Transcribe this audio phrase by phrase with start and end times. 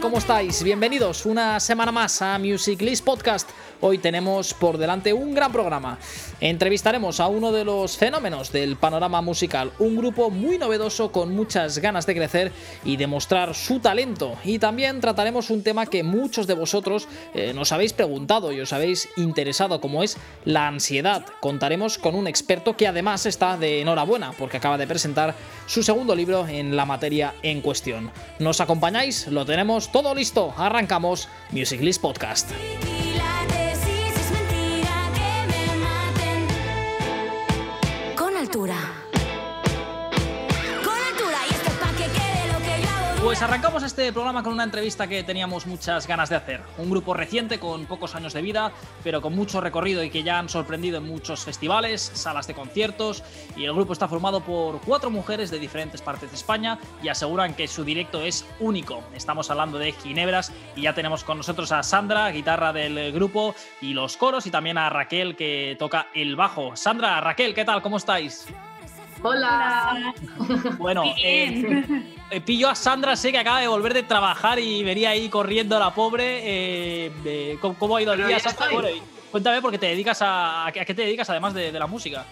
[0.00, 0.62] ¿Cómo estáis?
[0.62, 3.48] Bienvenidos una semana más a Music List Podcast.
[3.80, 5.98] Hoy tenemos por delante un gran programa.
[6.40, 11.78] Entrevistaremos a uno de los fenómenos del panorama musical, un grupo muy novedoso con muchas
[11.78, 12.52] ganas de crecer
[12.84, 14.36] y demostrar su talento.
[14.42, 18.72] Y también trataremos un tema que muchos de vosotros eh, nos habéis preguntado y os
[18.72, 21.24] habéis interesado, como es la ansiedad.
[21.40, 25.36] Contaremos con un experto que además está de enhorabuena porque acaba de presentar
[25.66, 28.10] su segundo libro en la materia en cuestión.
[28.40, 29.28] ¿Nos acompañáis?
[29.28, 30.52] Lo tenemos todo listo.
[30.56, 32.50] Arrancamos Music List Podcast.
[43.38, 46.60] Pues arrancamos este programa con una entrevista que teníamos muchas ganas de hacer.
[46.76, 48.72] Un grupo reciente con pocos años de vida,
[49.04, 53.22] pero con mucho recorrido y que ya han sorprendido en muchos festivales, salas de conciertos.
[53.56, 57.54] Y el grupo está formado por cuatro mujeres de diferentes partes de España y aseguran
[57.54, 59.04] que su directo es único.
[59.14, 63.94] Estamos hablando de Ginebras y ya tenemos con nosotros a Sandra, guitarra del grupo, y
[63.94, 66.74] los coros, y también a Raquel que toca el bajo.
[66.74, 67.82] Sandra, Raquel, ¿qué tal?
[67.82, 68.48] ¿Cómo estáis?
[69.22, 70.12] Hola.
[70.78, 75.10] Bueno, eh, eh, pillo a Sandra, sé que acaba de volver de trabajar y venía
[75.10, 76.40] ahí corriendo la pobre.
[76.44, 78.66] Eh, ¿cómo, ha ido el día, Sandra?
[79.30, 82.24] cuéntame, porque te dedicas a, a, qué te dedicas además de, la música.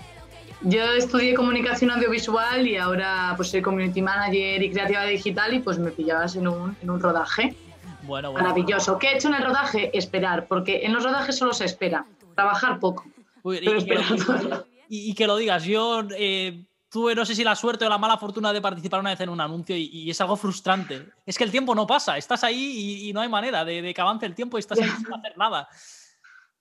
[0.63, 5.79] Yo estudié comunicación audiovisual y ahora pues soy community manager y creativa digital y pues
[5.79, 7.55] me pillabas en un, en un rodaje.
[8.03, 8.99] Bueno, bueno, Maravilloso.
[8.99, 9.97] ¿Qué he hecho en el rodaje?
[9.97, 13.05] Esperar, porque en los rodajes solo se espera, trabajar poco.
[13.45, 16.65] y, y, que lo digas, yo eh,
[16.97, 19.29] tuve no sé si la suerte o la mala fortuna de participar una vez en
[19.29, 21.07] un anuncio y, es algo frustrante.
[21.27, 24.25] Es que el tiempo no pasa, estás ahí y, no hay manera de, que avance
[24.25, 25.69] el tiempo y estás ahí sin hacer nada.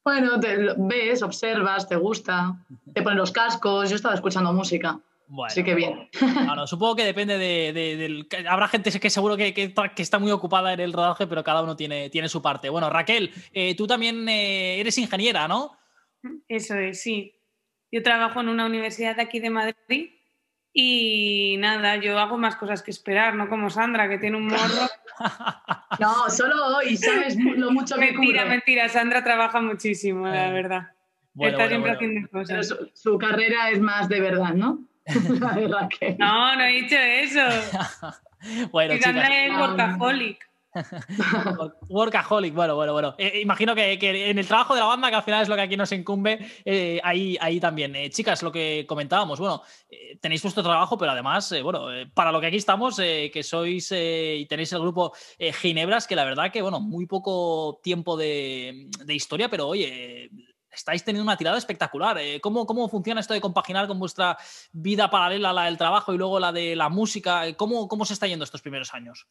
[0.03, 2.53] Bueno, te ves, observas, te gusta,
[2.93, 4.99] te ponen los cascos, yo estaba escuchando música.
[5.27, 6.09] Bueno, Así que bien.
[6.65, 8.27] supongo que depende de, del...
[8.49, 11.77] Habrá gente que seguro que, que, está muy ocupada en el rodaje, pero cada uno
[11.77, 12.67] tiene, tiene su parte.
[12.67, 15.77] Bueno, Raquel, eh, tú también eh, eres ingeniera, ¿no?
[16.49, 17.39] Eso es, sí.
[17.89, 20.14] Yo trabajo en una universidad de aquí de Madrid
[20.77, 24.89] y nada, yo hago más cosas que esperar, no como Sandra, que tiene un morro.
[26.01, 30.91] no, solo hoy, ¿sabes lo mucho que Mentira, mentira, Sandra trabaja muchísimo, la verdad.
[31.39, 32.75] Está siempre haciendo cosas.
[32.93, 34.85] su, carrera es más de verdad, ¿no?
[36.17, 37.39] no, no he dicho eso.
[38.73, 40.45] bueno, Sandra es workaholic.
[41.89, 43.15] Workaholic, bueno, bueno, bueno.
[43.17, 43.93] Eh, imagino que,
[44.29, 46.39] en el trabajo de la banda, que al final es lo que aquí nos incumbe,
[46.65, 47.95] eh, ahí, ahí también.
[47.95, 49.61] Eh, chicas, lo que comentábamos, bueno,
[50.21, 54.73] tenéis vuestro trabajo, pero además, bueno, para lo que aquí estamos, que sois y tenéis
[54.73, 60.29] el grupo Ginebras, que la verdad que, bueno, muy poco tiempo de, historia, pero oye,
[60.71, 62.19] estáis teniendo una tirada espectacular.
[62.41, 64.37] ¿Cómo, ¿Cómo, funciona esto de compaginar con vuestra
[64.73, 67.43] vida paralela, la del trabajo y luego la de la música?
[67.55, 69.27] ¿Cómo, cómo se está yendo estos primeros años?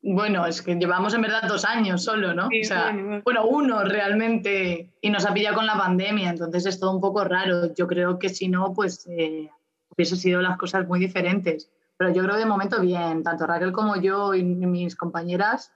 [0.00, 2.46] Bueno, es que llevamos en verdad dos años solo, ¿no?
[2.46, 6.92] o sea, bueno, uno realmente, y nos ha pillado con la pandemia, entonces es todo
[6.92, 7.74] un poco raro.
[7.74, 9.50] Yo creo que si no, pues eh,
[9.90, 11.68] hubiese sido las cosas muy diferentes.
[11.96, 15.72] Pero yo creo de momento bien, tanto Raquel como yo y mis compañeras,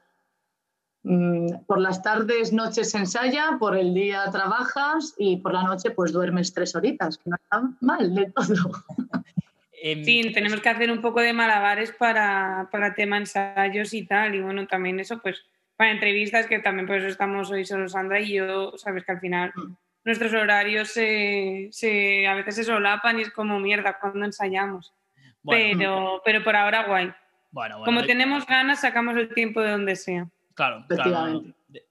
[1.03, 6.13] mm, por las tardes, noches ensaya, por el día trabajas y por la noche pues
[6.13, 8.71] duermes tres horitas, que no está mal de todo.
[9.85, 14.37] Em, sí, tenemos que hacer un poco de malabares para, para tema ensayos y tal.
[14.37, 15.45] Y bueno, también eso, pues
[15.77, 19.19] para entrevistas, que también por eso estamos hoy solo Sandra y yo, sabes que al
[19.19, 19.75] final mm.
[20.05, 24.93] nuestros horarios se, se, a veces se solapan y es como mierda cuando ensayamos.
[25.45, 27.13] pero, pero por ahora guay.
[27.51, 30.29] Bueno, como tenemos ganas, sacamos el tiempo de donde sea.
[30.55, 31.43] Claro, claro.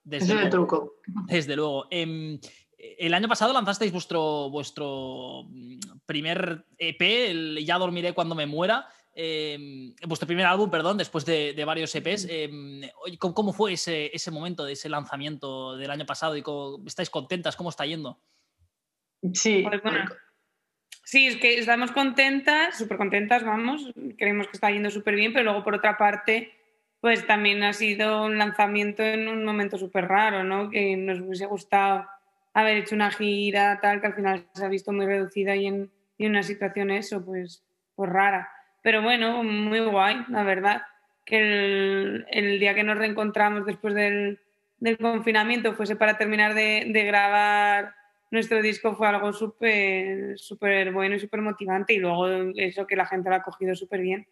[0.06, 0.50] Desde, luego.
[0.50, 0.94] truco.
[1.28, 1.88] Desde luego.
[1.91, 2.40] Em,
[2.97, 8.88] el año pasado lanzasteis vuestro, vuestro mm, primer EP, el Ya dormiré cuando me muera.
[9.13, 12.28] Em, vuestro primer álbum, perdón, después de, varios EPs.
[12.30, 12.81] Em,
[13.19, 16.38] ¿cómo, fue ese, ese, momento de ese lanzamiento del año pasado?
[16.38, 16.44] y
[16.88, 17.56] ¿Estáis contentas?
[17.56, 18.19] ¿Cómo está yendo?
[19.33, 19.63] Sí.
[19.63, 19.81] Pues
[21.04, 23.92] sí, es que estamos contentas, súper contentas, vamos.
[24.18, 26.54] Creemos que está yendo súper bien, pero luego por otra parte,
[27.01, 30.69] pues también ha sido un lanzamiento en un momento súper raro, ¿no?
[30.69, 32.07] Que nos hubiese gustado
[32.53, 35.92] haber hecho una gira, tal, que al final se ha visto muy reducida y en,
[36.19, 37.63] una situación eso, pues,
[37.95, 38.51] pues rara.
[38.83, 40.83] Pero bueno, muy guay, la verdad.
[41.25, 44.39] Que el, día que nos reencontramos después del,
[45.00, 47.95] confinamiento fuese para terminar de, grabar
[48.30, 53.06] nuestro disco fue algo súper súper bueno y súper motivante y luego eso que la
[53.06, 54.27] gente lo ha cogido súper bien.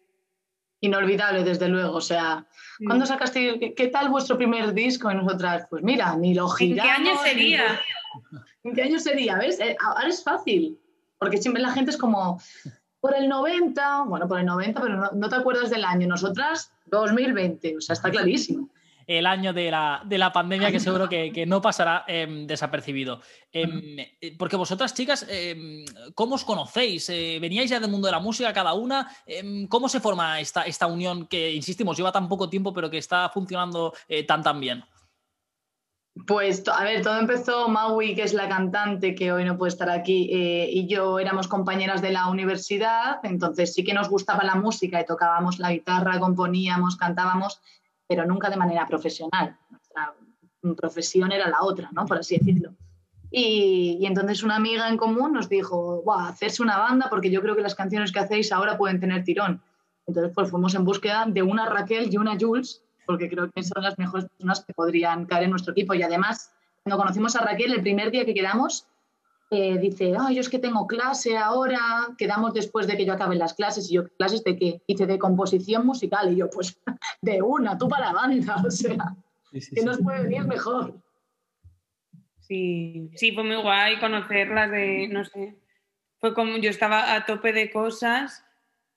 [0.80, 1.96] Inolvidable, desde luego.
[1.96, 2.46] O sea,
[2.86, 5.10] ¿cuándo sacaste, qué tal vuestro primer disco?
[5.10, 6.96] Y nosotras, pues mira, ni lo giramos.
[6.96, 7.80] ¿En qué año sería?
[8.64, 9.36] ¿En qué año sería?
[9.36, 9.60] ¿Ves?
[9.60, 10.78] Eh, ahora es fácil,
[11.18, 12.40] porque siempre la gente es como,
[13.00, 16.06] Por el 90, bueno, por el 90, pero no, te acuerdas del año.
[16.06, 18.68] Nosotras, 2020, o sea, está clarísimo
[19.06, 23.20] el año de la, de la pandemia que seguro que, no pasará em, desapercibido.
[23.50, 25.84] Em, eh, porque vosotras, chicas, em,
[26.14, 27.08] ¿cómo os conocéis?
[27.08, 29.10] Eh, ¿Veníais ya del mundo de la música cada una?
[29.68, 33.28] ¿Cómo se forma esta, esta unión que, insistimos, lleva tan poco tiempo pero que está
[33.30, 33.92] funcionando
[34.28, 34.84] tan tan bien?
[36.26, 39.88] Pues, a ver, todo empezó, Maui, que es la cantante que hoy no puede estar
[39.88, 45.00] aquí, y yo éramos compañeras de la universidad, entonces sí que nos gustaba la música
[45.00, 47.60] y tocábamos la guitarra, componíamos, cantábamos,
[48.06, 49.56] pero nunca de manera profesional.
[49.70, 50.14] Nuestra
[50.76, 52.04] profesión era la otra, ¿no?
[52.06, 52.74] Por así decirlo.
[53.30, 57.54] Y, entonces una amiga en común nos dijo, wow, hacerse una banda porque yo creo
[57.54, 59.62] que las canciones que hacéis ahora pueden tener tirón.
[60.06, 63.82] Entonces pues fuimos en búsqueda de una Raquel y una Jules, porque creo que son
[63.82, 65.94] las mejores personas que podrían caer en nuestro equipo.
[65.94, 66.52] Y además,
[66.84, 68.86] cuando conocimos a Raquel, el primer día que quedamos,
[69.50, 71.80] eh, dice, ay, yo es que tengo clase ahora,
[72.16, 74.80] quedamos después de que yo acabe las clases, y yo, ¿clases de qué?
[74.86, 76.80] Dice, de composición musical, y yo, pues,
[77.20, 79.16] de una, tú para la banda, o sea,
[79.50, 80.94] que nos puede venir mejor.
[82.38, 85.58] Sí, sí, fue muy guay conocerlas de, no sé,
[86.20, 88.44] fue como yo estaba a tope de cosas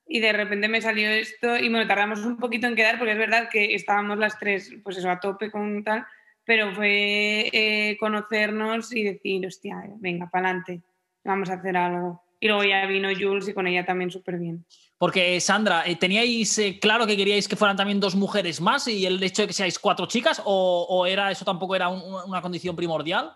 [0.06, 3.18] y de repente me salió esto y me tardamos un poquito en quedar porque es
[3.18, 6.04] verdad que estábamos las tres, pues eso, a tope con tal,
[6.44, 10.82] pero fue eh, conocernos y decir, hostia, venga, para adelante,
[11.24, 12.22] vamos a hacer algo.
[12.38, 14.66] Y luego ya vino Jules y con ella también súper bien.
[14.98, 19.06] Porque, Sandra, eh, ¿teníais eh, claro que queríais que fueran también dos mujeres más y
[19.06, 23.34] el hecho de que seáis cuatro chicas o, era eso tampoco era una condición primordial?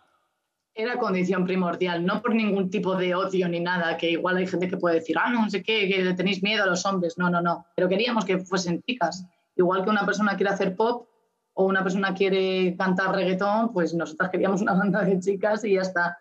[0.80, 4.68] Era condición primordial, no por ningún tipo de odio ni nada, que igual hay gente
[4.68, 7.18] que puede decir, ah, no, no sé qué, que tenéis miedo a los hombres.
[7.18, 7.66] No, no, no.
[7.74, 9.26] Pero queríamos que fuesen chicas.
[9.56, 11.08] Igual que una persona quiere hacer pop,
[11.54, 15.80] o una persona quiere cantar reggaetón, pues nosotras queríamos una banda de chicas y ya
[15.80, 16.16] está.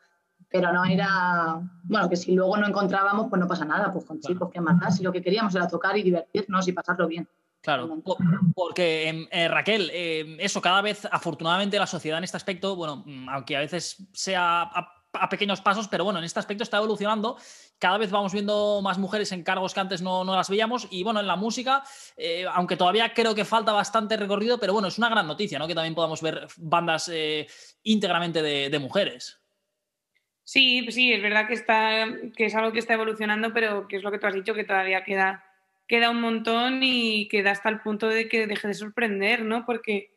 [0.50, 4.20] Pero no era, bueno, que si luego no encontrábamos, pues no pasa nada, pues con
[4.20, 7.30] chicos, que más Si lo que queríamos era tocar y divertirnos y pasarlo bien.
[7.62, 8.02] Claro,
[8.56, 13.04] porque em, eh, Raquel, em, eso cada vez, afortunadamente, la sociedad en este aspecto, bueno,
[13.06, 14.72] mm, aunque a veces sea
[15.20, 17.38] a pequeños pasos, pero bueno, en este aspecto está evolucionando.
[17.80, 20.88] Cada vez vamos viendo más mujeres en cargos que antes no, las veíamos.
[20.92, 21.84] Y bueno, en la música,
[22.16, 25.68] eh, aunque todavía creo que falta bastante recorrido, pero bueno, es una gran noticia, ¿no?
[25.68, 27.48] Que también podamos ver bandas eh,
[27.84, 29.42] íntegramente de, mujeres.
[30.44, 32.06] Sí, sí, es verdad que, está,
[32.36, 34.64] que es algo que está evolucionando, pero que es lo que tú has dicho, que
[34.64, 35.44] todavía queda,
[35.88, 39.66] queda un montón y queda hasta el punto de que deje de sorprender, ¿no?
[39.66, 40.12] Porque,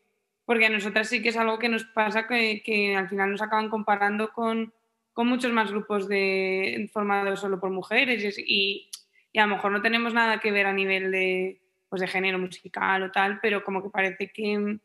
[0.44, 3.42] porque a nosotras sí que es algo que nos pasa que, que al final nos
[3.42, 4.72] acaban comparando con,
[5.12, 8.90] con muchos más grupos de, formados solo por mujeres y,
[9.36, 13.02] a lo mejor no tenemos nada que ver a nivel de, pues de género musical
[13.02, 14.80] o tal, pero como que parece que,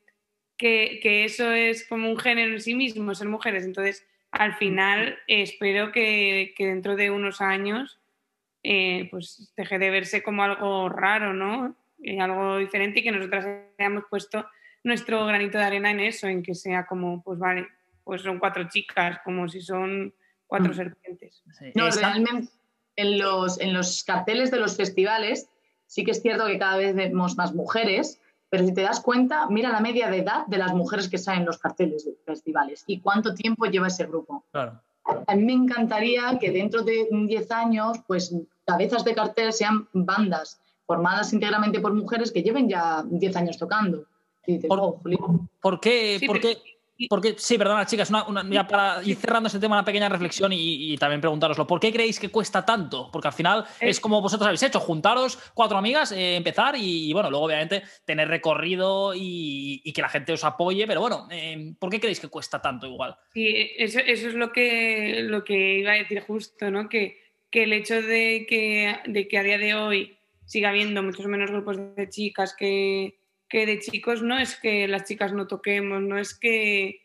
[0.57, 3.65] que, eso es como un género en sí mismo, ser mujeres.
[3.65, 7.99] Entonces, al final, espero que, dentro de unos años
[8.67, 11.75] eh, pues deje de verse como algo raro, ¿no?
[12.01, 13.45] Eh, algo diferente y que nosotras
[13.77, 14.43] hayamos puesto
[14.83, 17.67] nuestro granito de arena en eso, en que sea como, pues vale,
[18.03, 20.11] pues son cuatro chicas, como si son
[20.47, 20.75] cuatro mm.
[20.75, 21.43] serpientes.
[21.75, 22.51] No, realmente
[22.95, 25.47] en los, en los carteles de los festivales
[25.85, 29.47] sí que es cierto que cada vez vemos más mujeres, pero si te das cuenta,
[29.47, 32.83] mira la media de edad de las mujeres que salen en los carteles de festivales
[32.87, 34.43] y cuánto tiempo lleva ese grupo.
[34.51, 34.81] Claro.
[35.05, 38.35] A mí me encantaría que dentro de 10 años, pues
[38.65, 44.05] cabezas de cartel sean bandas formadas íntegramente por mujeres que lleven ya 10 años tocando.
[44.67, 45.01] ¿Por, oh,
[45.61, 46.57] ¿por, qué, ¿por qué
[47.09, 48.09] porque, sí, perdona, chicas,
[48.49, 51.67] ya para ir cerrando ese tema, una pequeña reflexión y, también preguntaroslo.
[51.67, 53.09] ¿Por qué creéis que cuesta tanto?
[53.11, 53.89] Porque al final eh.
[53.89, 58.29] es como vosotros habéis hecho, juntaros cuatro amigas, eh, empezar y, bueno, luego obviamente tener
[58.29, 62.61] recorrido y, que la gente os apoye, pero bueno, eh, ¿por qué creéis que cuesta
[62.61, 63.15] tanto igual?
[63.33, 66.89] Sí, eso, es lo que, lo que iba a decir justo, ¿no?
[66.89, 67.17] Que,
[67.49, 71.51] que el hecho de que, de que a día de hoy siga habiendo muchos menos
[71.51, 76.17] grupos de chicas que que de chicos no es que las chicas no toquemos, no
[76.17, 77.01] es que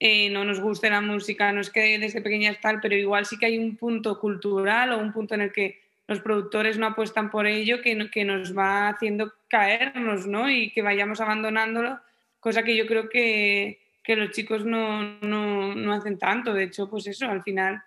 [0.00, 3.38] eh, no nos guste la música, no es que desde pequeñas tal, pero igual sí
[3.38, 7.30] que hay un punto cultural o un punto en el que los productores no apuestan
[7.30, 10.50] por ello que, que nos va haciendo caernos, ¿no?
[10.50, 12.00] Y que vayamos abandonándolo,
[12.40, 16.52] cosa que yo creo que, que los chicos no, no, no, hacen tanto.
[16.52, 17.82] De hecho, pues eso, al final,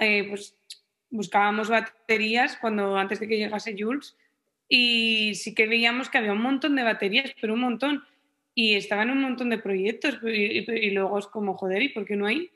[0.00, 0.56] eh, pues
[1.10, 4.16] buscábamos baterías cuando antes de que llegase Jules
[4.72, 8.04] y sí que veíamos que había un montón de baterías, pero un montón.
[8.54, 12.26] Y estaban un montón de proyectos y, luego es como, joder, ¿y por qué no
[12.26, 12.50] hay?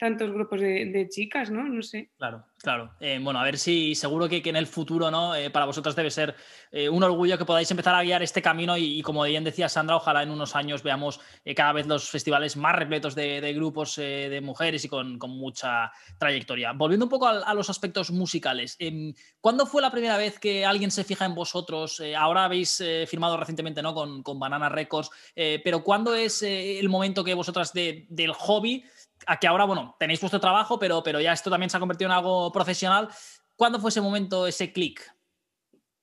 [0.00, 1.62] Tantos grupos de, chicas, ¿no?
[1.62, 2.10] No sé.
[2.16, 2.94] Claro, claro.
[3.00, 5.34] Eh, bueno, a ver si seguro que, en el futuro, ¿no?
[5.34, 6.34] Eh, para vosotras debe ser
[6.72, 9.96] eh, un orgullo que podáis empezar a guiar este camino y, como bien decía Sandra,
[9.96, 11.20] ojalá en unos años veamos
[11.54, 16.72] cada vez los festivales más repletos de, grupos de mujeres y con, mucha trayectoria.
[16.72, 20.90] Volviendo un poco a, los aspectos musicales, em, ¿cuándo fue la primera vez que alguien
[20.90, 22.02] se fija en vosotros?
[22.16, 23.92] ahora habéis firmado recientemente, ¿no?
[23.92, 28.82] Con, con Banana Records, pero ¿cuándo es el momento que vosotras del hobby
[29.26, 32.10] a que ahora, bueno, tenéis vuestro trabajo, pero, pero ya esto también se ha convertido
[32.10, 33.08] en algo profesional.
[33.56, 35.14] ¿Cuándo fue ese momento, ese clic?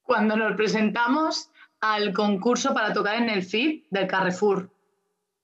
[0.04, 1.50] Cuando nos presentamos
[1.82, 4.72] al concurso para tocar en el FIP del Carrefour.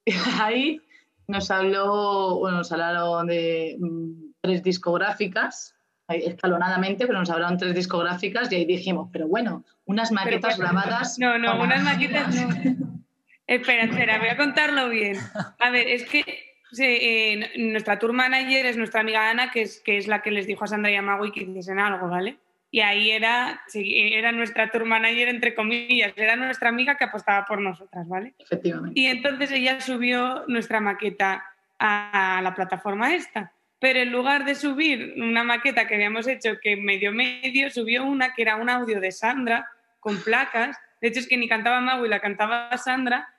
[0.41, 0.81] Ahí
[1.27, 5.75] nos habló, bueno, nos hablaron de mm, tres discográficas,
[6.07, 11.17] escalonadamente, pero nos hablaron tres discográficas y ahí dijimos, pero bueno, unas maquetas grabadas.
[11.17, 12.49] No, no, unas maquetas no.
[13.47, 15.17] espera, espera, voy a contarlo bien.
[15.59, 19.97] A ver, es que eh, nuestra tour manager es nuestra amiga Ana, que es, que
[19.97, 22.37] es la que les dijo a Sandra y a Magui que hiciesen algo, ¿vale?
[22.71, 27.61] Y ahí era, era nuestra tour manager, entre comillas, era nuestra amiga que apostaba por
[27.61, 28.33] nosotras, ¿vale?
[28.39, 28.99] Efectivamente.
[28.99, 31.45] Y entonces ella subió nuestra maqueta
[31.77, 33.51] a la plataforma esta.
[33.79, 38.33] Pero en lugar de subir una maqueta que habíamos hecho que medio medio, subió una
[38.33, 39.67] que era un audio de Sandra
[39.99, 40.77] con placas.
[41.01, 43.32] De hecho, es que ni cantaba Magui, la cantaba Sandra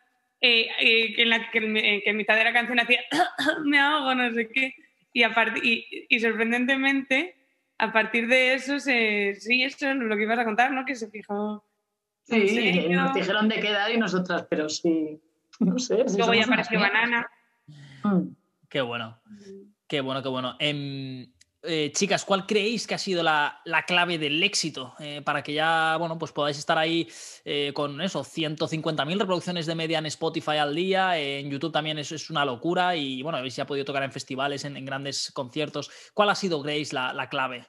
[0.46, 3.00] eh, eh, en la que, en mitad de la canción hacía
[3.64, 4.74] me ahogo, no sé qué.
[5.14, 7.34] Y, y, y, sorprendentemente,
[7.78, 10.84] a partir de eso, se, sí, eso es lo que ibas a contar, ¿no?
[10.84, 11.64] Que se fijó.
[12.24, 15.18] Sí, nos dijeron de quedar y nosotras, pero sí,
[15.60, 16.04] no sé.
[16.14, 17.26] Luego ya apareció Banana.
[18.02, 18.34] Mm.
[18.68, 19.18] Qué bueno.
[19.86, 20.56] Qué bueno, qué bueno.
[20.58, 21.32] Em,
[21.66, 25.96] eh, chicas, ¿cuál creéis que ha sido la, clave del éxito eh, para que ya
[25.98, 27.08] bueno, pues podáis estar ahí
[27.44, 32.12] eh, con eso, 150.000 reproducciones de media en Spotify al día, en YouTube también es,
[32.12, 35.90] es una locura y bueno, habéis ya podido tocar en festivales, en, grandes conciertos.
[36.12, 37.66] ¿Cuál ha sido, creéis, la, clave?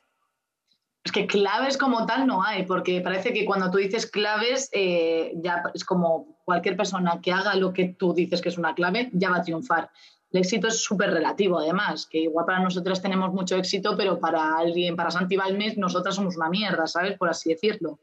[1.04, 5.64] Es que claves como tal no hay, porque parece que cuando tú dices claves, ya
[5.74, 9.30] es como cualquier persona que haga lo que tú dices que es una clave, ya
[9.30, 9.90] va a triunfar
[10.36, 14.58] el éxito es súper relativo, además, que igual para nosotras tenemos mucho éxito, pero para
[14.58, 17.18] alguien, para Santi Balmes, nosotras somos una mierda, ¿sabes?
[17.18, 18.00] Por así decirlo.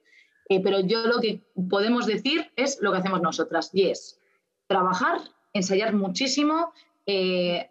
[0.49, 4.19] Eh, pero yo lo que podemos decir es lo que hacemos nosotras, y es
[4.67, 5.21] trabajar,
[5.53, 6.73] ensayar muchísimo,
[7.05, 7.69] eh,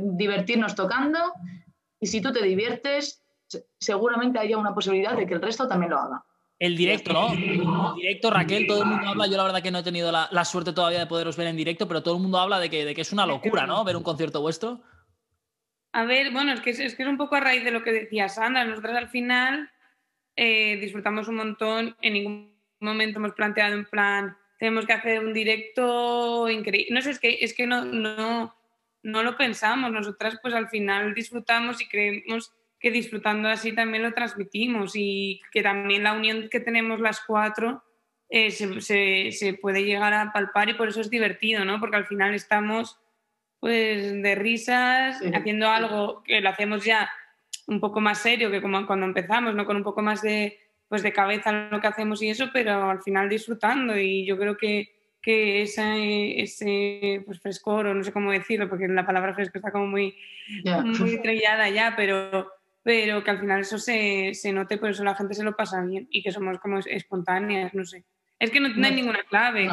[0.00, 1.18] divertirnos tocando,
[1.98, 3.24] y si tú te diviertes,
[3.80, 6.24] seguramente haya una posibilidad de que el resto también lo haga.
[6.58, 7.32] El directo, ¿no?
[7.32, 9.28] El directo, Raquel, todo el mundo habla.
[9.28, 11.86] Yo la verdad que no he tenido la, suerte todavía de poderos ver en directo,
[11.86, 13.84] pero todo el mundo habla de que, es una locura, ¿no?
[13.84, 14.80] Ver un concierto vuestro.
[15.92, 17.92] A ver, bueno, es que es, que es un poco a raíz de lo que
[17.92, 18.64] decía Sandra.
[18.64, 19.70] Nosotras al final
[20.34, 21.96] eh, disfrutamos un montón.
[22.02, 26.92] En ningún momento hemos planteado en plan, tenemos que hacer un directo increíble.
[26.92, 28.52] No sé, es que, es que no, no,
[29.04, 29.92] no lo pensamos.
[29.92, 35.62] Nosotras pues al final disfrutamos y creemos que disfrutando así también lo transmitimos y que
[35.62, 37.82] también la unión que tenemos las cuatro
[38.30, 41.80] eh, se, puede llegar a palpar y por eso es divertido, ¿no?
[41.80, 42.98] Porque al final estamos
[43.58, 47.10] pues de risas, haciendo algo que lo hacemos ya
[47.66, 49.66] un poco más serio que como cuando empezamos, ¿no?
[49.66, 53.02] Con un poco más de, pues de cabeza lo que hacemos y eso, pero al
[53.02, 58.30] final disfrutando y yo creo que, que ese, ese pues frescor, o no sé cómo
[58.30, 60.16] decirlo, porque la palabra fresco está como muy,
[61.00, 62.57] muy estrellada ya, pero
[62.88, 65.82] pero que al final eso se, se note, por eso la gente se lo pasa
[65.82, 68.06] bien y que somos como espontáneas, no sé.
[68.38, 69.68] Es que no, hay ninguna clave.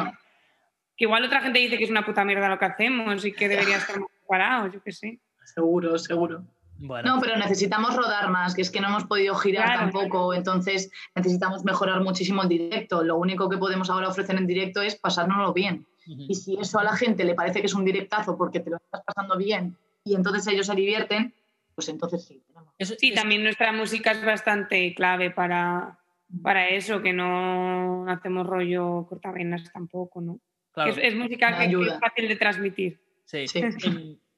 [0.98, 3.48] Que igual otra gente dice que es una puta mierda lo que hacemos y que
[3.48, 5.18] debería estar más preparados, yo qué sé.
[5.46, 6.44] Seguro, seguro.
[6.78, 11.64] No, pero necesitamos rodar más, que es que no hemos podido girar tampoco, entonces necesitamos
[11.64, 13.02] mejorar muchísimo el directo.
[13.02, 15.86] Lo único que podemos ahora ofrecer en directo es pasárnoslo bien.
[16.04, 18.76] Y si eso a la gente le parece que es un directazo porque te lo
[18.76, 21.32] estás pasando bien y entonces ellos se divierten,
[21.76, 22.42] pues entonces sí.
[22.80, 25.98] sí, también nuestra música es bastante clave para,
[26.42, 30.40] para eso, que no hacemos rollo cortavenas tampoco, ¿no?
[30.86, 33.00] Es, música que es fácil de transmitir.
[33.24, 33.62] Sí, sí.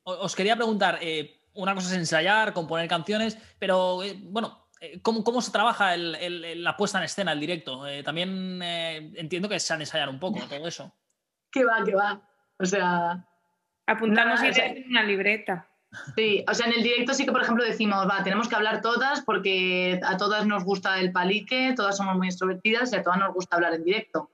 [0.03, 5.41] Os quería preguntar, eh, una cosa es ensayar, componer canciones, pero eh, bueno, eh, ¿Cómo,
[5.41, 7.83] se trabaja la puesta en escena, el directo?
[8.05, 10.93] también entiendo que se han ensayar un poco todo eso.
[11.51, 12.21] Que va, que va.
[12.59, 13.27] O sea.
[13.87, 15.68] Apuntamos en una libreta.
[16.17, 18.83] Sí, o sea, en el directo sí que, por ejemplo, decimos, va, tenemos que hablar
[18.83, 23.19] todas porque a todas nos gusta el palique, todas somos muy extrovertidas y a todas
[23.19, 24.31] nos gusta hablar en directo.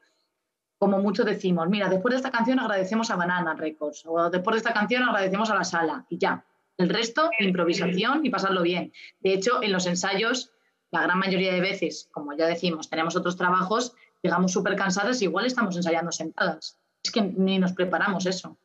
[0.79, 4.59] Como mucho decimos, mira, después de esta canción agradecemos a Banana Records o después de
[4.59, 6.45] esta canción agradecemos a la sala y ya.
[6.77, 8.93] El resto, improvisación y pasarlo bien.
[9.21, 10.51] De hecho, en los ensayos,
[10.91, 15.27] la gran mayoría de veces, como ya decimos, tenemos otros trabajos, llegamos súper cansadas y
[15.27, 16.81] igual estamos ensayando sentadas.
[17.03, 18.59] Es que ni nos preparamos eso.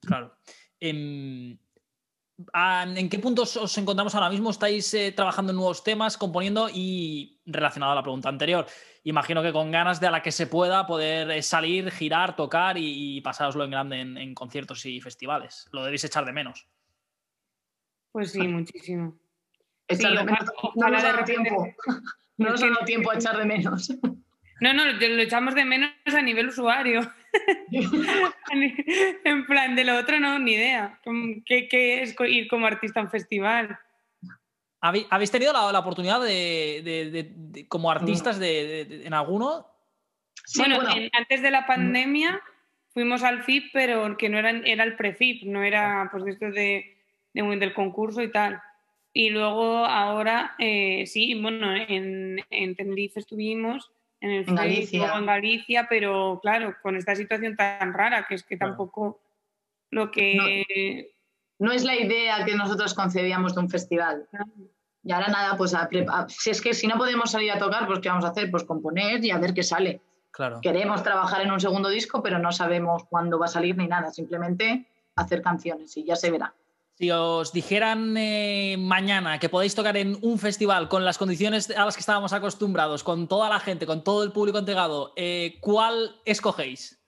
[0.00, 0.34] Claro.
[0.80, 1.56] Em,
[2.54, 4.50] ¿En qué puntos os encontramos ahora mismo?
[4.50, 8.66] ¿Estáis eh, trabajando en nuevos temas, componiendo y relacionado a la pregunta anterior?
[9.04, 12.78] Imagino que con ganas de a la que se pueda poder eh, salir, girar, tocar
[12.78, 15.68] y, y en grande en, conciertos y festivales.
[15.72, 16.68] Lo debéis echar de menos.
[18.12, 19.18] Pues sí, muchísimo.
[19.88, 20.50] Echar de menos.
[20.76, 21.66] No nos ha tiempo.
[22.36, 23.90] No nos ha dado tiempo a echar de menos.
[24.60, 27.00] No, no, lo echamos de menos a nivel usuario.
[29.24, 31.00] en plan, de lo otro no, ni idea.
[31.46, 33.78] ¿Qué, es ir como artista a un festival?
[34.80, 39.68] ¿Habéis tenido la, oportunidad de, como artistas de, en alguno?
[40.56, 40.80] bueno,
[41.12, 42.42] antes de la pandemia
[42.92, 46.96] fuimos al FIP, pero que no era, era el pre-FIP, no era pues esto de,
[47.32, 48.60] del concurso y tal.
[49.14, 53.90] Y luego ahora, eh, sí, bueno, en, en Tenerife estuvimos
[54.22, 55.12] en, Galicia.
[55.16, 59.20] en Galicia, pero claro, con esta situación tan rara, que es que tampoco
[59.90, 61.14] lo que...
[61.58, 64.28] No, es la idea que nosotros concebíamos de un festival.
[65.04, 65.74] Y ahora nada, pues
[66.28, 68.50] si es que si no podemos salir a tocar, pues ¿qué vamos a hacer?
[68.50, 70.00] Pues componer y a ver qué sale.
[70.30, 70.60] Claro.
[70.62, 74.10] Queremos trabajar en un segundo disco, pero no sabemos cuándo va a salir ni nada,
[74.10, 76.54] simplemente hacer canciones y ya se verá.
[77.02, 81.84] Si os dijeran eh, mañana que podéis tocar en un festival con las condiciones a
[81.84, 86.14] las que estábamos acostumbrados, con toda la gente, con todo el público entregado, eh, ¿cuál
[86.24, 87.04] escogéis?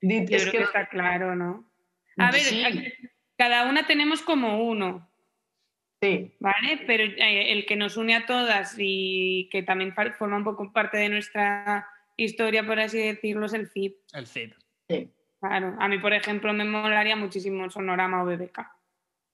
[0.00, 1.68] Yo creo que está claro, ¿no?
[2.16, 2.44] A ver,
[3.36, 5.10] cada una tenemos como uno.
[6.00, 6.36] Sí.
[6.38, 6.84] ¿Vale?
[6.86, 10.98] Pero eh, el que nos une a todas y que también forma un poco parte
[10.98, 13.96] de nuestra historia, por así decirlo, es el FIP.
[14.12, 14.54] El FIP.
[14.88, 15.10] Sí.
[15.46, 18.60] Claro, a mí, por ejemplo, me molaría muchísimo Sonorama o BBK.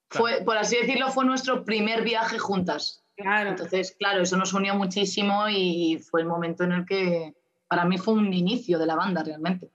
[0.09, 3.05] Fue, por así decirlo, fue nuestro primer viaje juntas.
[3.17, 3.51] Claro.
[3.51, 7.35] Entonces, claro, eso nos unió muchísimo y fue el momento en el que
[7.69, 9.71] para mí fue un inicio de la banda realmente.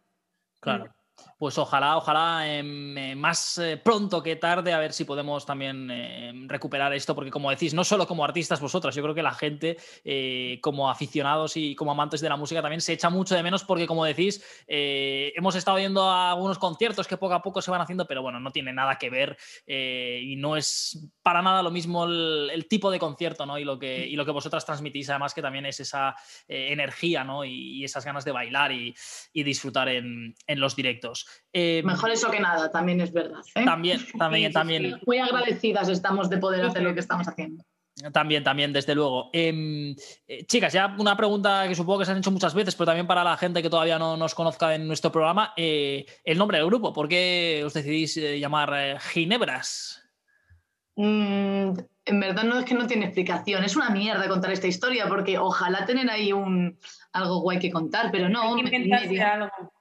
[0.60, 0.95] Claro
[1.38, 5.92] pues ojalá, ojalá em, eh, más eh, pronto que tarde a ver si podemos también
[5.92, 9.34] em, recuperar esto, porque como decís, no solo como artistas vosotras, yo creo que la
[9.34, 13.44] gente eh, como aficionados y como amantes de la música también se echa mucho de
[13.44, 17.82] menos porque como decís, hemos estado viendo algunos conciertos que poco a poco se van
[17.82, 22.06] haciendo, pero bueno, no tiene nada que ver y no es para nada lo mismo
[22.06, 23.60] el, tipo de concierto ¿no?
[23.60, 26.16] y, lo que, y lo que vosotras transmitís, además que también es esa
[26.48, 27.46] energía ¿no?
[27.46, 28.96] y, esas ganas de bailar y,
[29.34, 31.05] disfrutar en los directos.
[31.54, 33.42] Eh, Mejor eso que nada, también es verdad.
[33.56, 33.66] ¿eh?
[33.66, 35.00] También, también, también.
[35.06, 37.64] Muy agradecidas estamos de poder hacer lo que estamos haciendo.
[38.12, 39.30] También, también, desde luego.
[39.32, 39.96] Em,
[40.28, 43.08] eh, chicas, ya una pregunta que supongo que se han hecho muchas veces, pero también
[43.08, 46.92] para la gente que todavía no nos conozca en nuestro programa, el nombre del grupo,
[46.92, 50.06] ¿por qué os decidís llamar Ginebras?
[50.96, 51.74] Mm,
[52.06, 55.38] en verdad no es que no tiene explicación, es una mierda contar esta historia, porque
[55.38, 56.80] ojalá tener ahí un
[57.12, 58.44] algo guay que contar, pero no.
[58.54, 59.74] algo.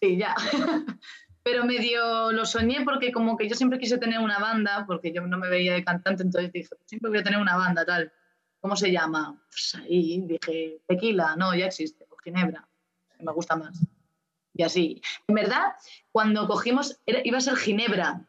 [0.00, 0.34] Sí, ya.
[1.42, 5.26] Pero medio lo soñé porque como que yo siempre quise tener una banda, porque yo
[5.26, 8.12] no me veía de cantante, entonces dije, siempre voy a tener una banda, tal.
[8.60, 9.40] ¿Cómo se llama?
[9.48, 12.68] Pues ahí dije, tequila, no, ya existe, o ginebra,
[13.20, 13.80] me gusta más.
[14.54, 15.00] Y así.
[15.28, 15.72] En verdad,
[16.12, 18.28] cuando cogimos, iba a ser ginebra,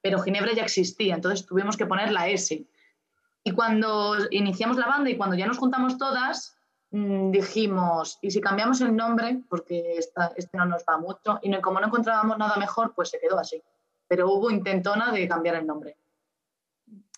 [0.00, 2.64] pero ginebra ya existía, entonces tuvimos que poner la S.
[3.44, 6.56] Y cuando iniciamos la banda y cuando ya nos juntamos todas,
[6.92, 9.40] dijimos, ¿y si cambiamos el nombre?
[9.48, 11.38] Porque este no nos va mucho.
[11.42, 13.62] Y como no encontrábamos nada mejor, pues se quedó así.
[14.06, 15.96] Pero hubo intentona de cambiar el nombre.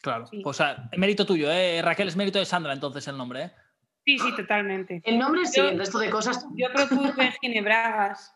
[0.01, 1.81] Claro, o sea, mérito tuyo, ¿eh?
[1.83, 3.53] Raquel, es mérito de Sandra entonces el nombre, ¿eh?
[4.05, 5.01] Sí, sí, totalmente.
[5.03, 6.47] El nombre sí, el resto de cosas.
[6.55, 8.35] Yo propuse Ginebragas.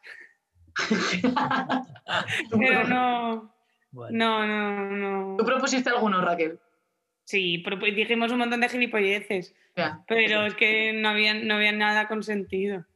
[2.58, 3.54] Pero no.
[3.92, 5.36] No, no, no.
[5.36, 6.58] ¿Tú propusiste alguno, Raquel?
[7.28, 7.62] Sí,
[7.94, 9.54] dijimos un montón de gilipolleces.
[10.06, 12.86] Pero es que no había, no había nada consentido.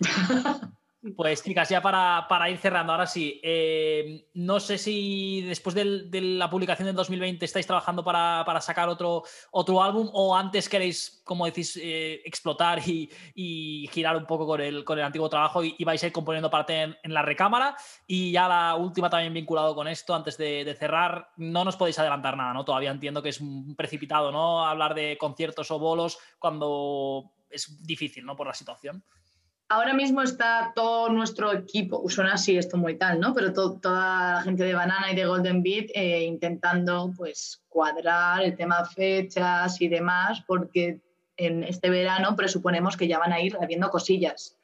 [1.12, 6.48] Pues chicas, ya para, ir cerrando, ahora sí, eh, no sé si después de la
[6.48, 11.78] publicación del 2020 estáis trabajando para, sacar otro, otro álbum o antes queréis, como decís,
[11.82, 16.06] eh, explotar y, girar un poco con el, con el antiguo trabajo y, vais a
[16.06, 17.76] ir componiendo parte en, la recámara.
[18.06, 21.98] Y ya la última también vinculado con esto, antes de, de, cerrar, no nos podéis
[21.98, 22.64] adelantar nada, ¿no?
[22.64, 23.42] Todavía entiendo que es
[23.76, 24.64] precipitado, ¿no?
[24.64, 28.36] Hablar de conciertos o bolos cuando es difícil, ¿no?
[28.36, 29.04] Por la situación
[29.68, 33.34] ahora mismo está todo nuestro equipo, suena así esto muy tal, ¿no?
[33.34, 38.56] Pero toda la gente de Banana y de Golden Beat eh, intentando pues cuadrar el
[38.56, 41.00] tema fechas y demás, porque
[41.36, 44.56] en este verano presuponemos que ya van a ir habiendo cosillas.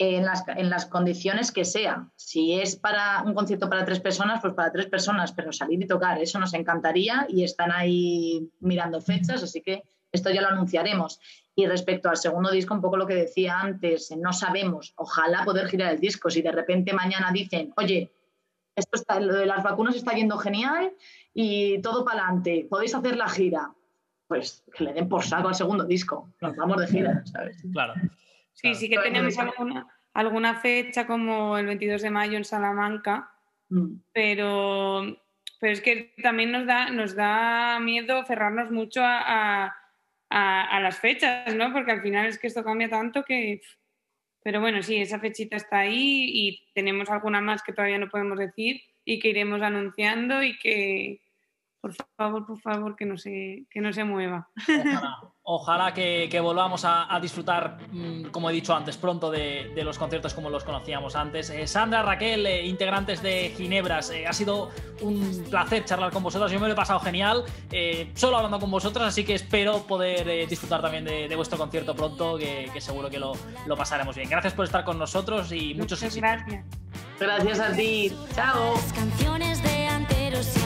[0.00, 2.08] En las, en las condiciones que sea.
[2.14, 5.88] Si es para un concierto para tres personas, pues para tres personas, pero salir y
[5.88, 11.18] tocar, eso nos encantaría y están ahí mirando fechas, así que esto ya lo anunciaremos.
[11.58, 15.66] Y respecto al segundo disco, un poco lo que decía antes, no sabemos, ojalá poder
[15.66, 16.30] girar el disco.
[16.30, 18.12] Si de repente mañana dicen, oye,
[18.76, 20.92] esto está, lo de las vacunas está yendo genial
[21.34, 23.72] y todo para adelante, podéis hacer la gira.
[24.28, 27.60] Pues que le den por saco al segundo disco, nos vamos de gira, ¿sabes?
[27.72, 27.94] Claro.
[28.52, 33.32] Sí, sí que tenemos alguna, alguna fecha como el 22 de mayo en Salamanca,
[33.68, 33.94] mm.
[34.12, 35.02] pero,
[35.58, 39.76] pero es que también nos da, nos da miedo cerrarnos mucho a, a,
[40.30, 41.72] las fechas, ¿no?
[41.72, 43.60] Porque al final es que esto cambia tanto que...
[44.42, 48.38] Pero bueno, sí, esa fechita está ahí y tenemos alguna más que todavía no podemos
[48.38, 51.20] decir y que iremos anunciando y que,
[51.80, 54.48] por favor, por favor, que no se, que no se mueva.
[55.42, 60.50] Ojalá, que, volvamos a, disfrutar, mm, como he dicho antes, pronto de, los conciertos como
[60.50, 61.50] los conocíamos antes.
[61.50, 64.70] Eh, Sandra, Raquel, eh, integrantes de Ginebras, eh, ha sido
[65.02, 66.50] un placer charlar con vosotros.
[66.50, 67.44] Yo me lo he pasado genial,
[68.14, 72.70] solo hablando con vosotros, así que espero poder disfrutar también de, vuestro concierto pronto, que,
[72.80, 73.34] seguro que lo,
[73.76, 74.28] pasaremos bien.
[74.28, 76.64] Gracias por estar con nosotros y muchos Muchas gracias.
[77.20, 78.12] Gracias a ti.
[78.34, 78.74] Chao.
[78.94, 80.60] canciones de anteros y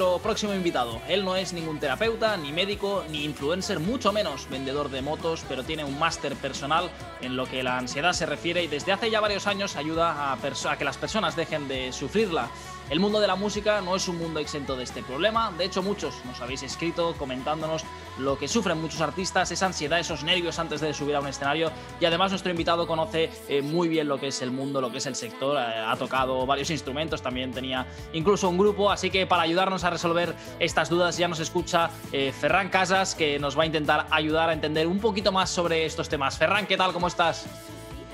[0.00, 0.98] nuestro próximo invitado.
[1.08, 5.62] Él no es ningún terapeuta, ni médico, ni influencer, mucho menos vendedor de motos, pero
[5.62, 9.20] tiene un máster personal en lo que la ansiedad se refiere y desde hace ya
[9.20, 12.48] varios años ayuda a, a que las personas dejen de sufrirla.
[12.90, 15.80] El mundo de la música no es un mundo exento de este problema, de hecho
[15.80, 17.84] muchos nos habéis escrito comentándonos
[18.18, 21.70] lo que sufren muchos artistas, esa ansiedad, esos nervios antes de subir a un escenario
[22.00, 24.98] y además nuestro invitado conoce eh, muy bien lo que es el mundo, lo que
[24.98, 29.24] es el sector, eh, ha tocado varios instrumentos, también tenía incluso un grupo, así que
[29.24, 33.62] para ayudarnos a resolver estas dudas ya nos escucha eh, Ferran Casas que nos va
[33.62, 36.36] a intentar ayudar a entender un poquito más sobre estos temas.
[36.36, 36.92] Ferran, ¿qué tal?
[36.92, 37.46] ¿Cómo estás?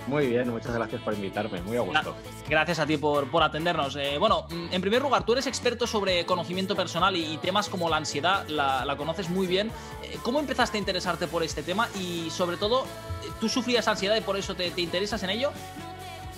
[0.06, 2.14] Muy bien, muchas gracias por invitarme, muy a gusto.
[2.48, 3.96] Gracias a ti por, por atendernos.
[3.96, 7.88] Eh, bueno, mm, en primer lugar, tú eres experto sobre conocimiento personal y, temas como
[7.88, 9.70] la ansiedad, la, conoces muy bien.
[10.02, 14.16] Eh, ¿Cómo empezaste a interesarte por este tema y sobre todo, eh, tú sufrías ansiedad
[14.16, 15.50] y por eso te, interesas en ello?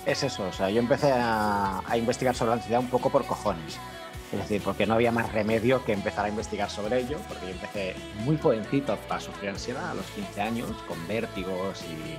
[0.07, 3.26] Es eso, o sea, yo empecé a, a investigar sobre la ansiedad un poco por
[3.26, 3.78] cojones.
[4.33, 7.52] Es decir, porque no había más remedio que empezar a investigar sobre ello, porque yo
[7.52, 12.18] empecé muy jovencito a sufrir ansiedad a los 15 años, con vértigos y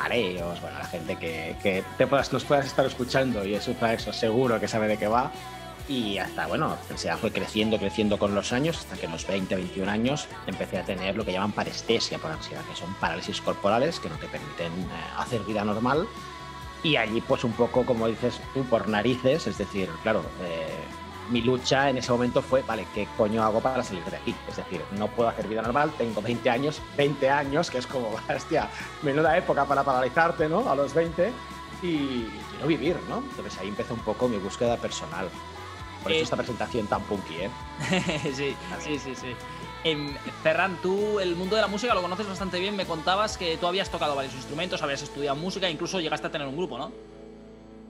[0.00, 4.58] mareos, bueno, la gente que, te puedas, nos puedas estar escuchando y eso, eso seguro
[4.58, 5.30] que sabe de qué va.
[5.88, 9.56] Y hasta, bueno, la fue creciendo, creciendo con los años, hasta que a los 20,
[9.56, 13.98] 21 años empecé a tener lo que llaman parestesia por ansiedad, que son parálisis corporales
[13.98, 16.06] que no te permiten eh, hacer vida normal.
[16.82, 20.68] Y allí, pues un poco, como dices tú, por narices, es decir, claro, eh,
[21.30, 24.34] mi lucha en ese momento fue, vale, ¿qué coño hago para salir de aquí?
[24.48, 28.10] Es decir, no puedo hacer vida normal, tengo 20 años, 20 años, que es como,
[28.34, 28.68] hostia,
[29.02, 30.68] menuda época para paralizarte, ¿no?
[30.68, 31.32] A los 20
[31.82, 33.18] y quiero vivir, ¿no?
[33.18, 35.28] Entonces ahí empezó un poco mi búsqueda personal.
[36.02, 37.50] Por eso eh, esta presentación tan punky, ¿eh?
[38.34, 39.34] sí, sí, sí, sí.
[39.84, 42.76] Eh, Ferran, tú el mundo de la música lo conoces bastante bien.
[42.76, 46.46] Me contabas que tú habías tocado varios instrumentos, habías estudiado música, incluso llegaste a tener
[46.46, 46.92] un grupo, ¿no?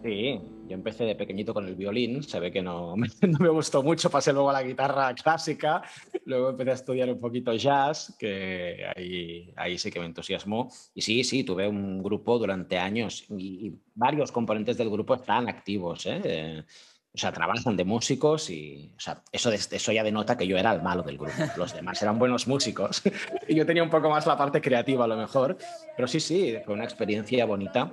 [0.03, 3.83] Sí, yo empecé de pequeñito con el violín, se ve que no, no, me gustó
[3.83, 5.83] mucho, pasé luego a la guitarra clásica,
[6.25, 10.71] luego empecé a estudiar un poquito jazz, que ahí, ahí sí que me entusiasmó.
[10.95, 16.07] Y sí, sí, tuve un grupo durante años y, varios componentes del grupo están activos,
[16.07, 16.65] ¿eh?
[17.13, 20.73] o sea, trabajan de músicos y o sea, eso, eso ya denota que yo era
[20.73, 21.35] el malo del grupo.
[21.59, 23.03] Los demás eran buenos músicos
[23.49, 25.59] y yo tenía un poco más la parte creativa a lo mejor.
[25.97, 27.93] Pero sí, sí, fue una experiencia bonita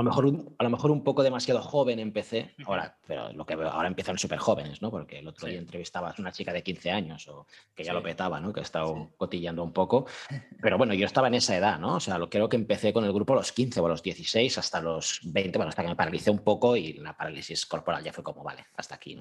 [0.00, 3.46] a lo mejor un, a lo mejor un poco demasiado joven empecé, ahora, pero lo
[3.46, 4.90] que veo, ahora empiezan súper jóvenes, ¿no?
[4.90, 8.02] Porque el otro día entrevistaba a una chica de 15 años o que ya lo
[8.02, 8.52] petaba, ¿no?
[8.52, 10.06] Que he estado cotillando un poco.
[10.62, 11.96] Pero bueno, yo estaba en esa edad, ¿no?
[11.96, 14.02] O sea, lo, creo que empecé con el grupo a los 15 o a los
[14.02, 18.02] 16 hasta los 20, bueno, hasta que me paralicé un poco y la parálisis corporal
[18.02, 19.18] ya fue como, vale, hasta aquí,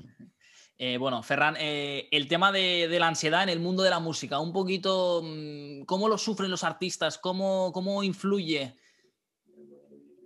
[0.79, 3.99] eh, bueno, Ferran, eh, el tema de, de, la ansiedad en el mundo de la
[3.99, 7.19] música, un poquito, mm, ¿cómo lo sufren los artistas?
[7.19, 8.75] ¿Cómo, cómo influye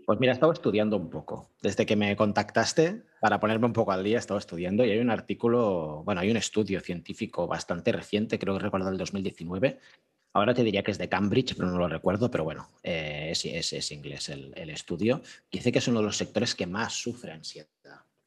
[0.07, 1.51] pues mira, he estado estudiando un poco.
[1.61, 4.99] Desde que me contactaste, para ponerme un poco al día, he estado estudiando y hay
[4.99, 9.79] un artículo, bueno, hay un estudio científico bastante reciente, creo que recuerdo el 2019.
[10.31, 13.43] Ahora te diría que es de Cambridge, pero no lo recuerdo, pero bueno, eh, es,
[13.73, 15.21] es, inglés el, el, estudio.
[15.51, 17.67] Dice que es uno de los sectores que más sufre ansiedad.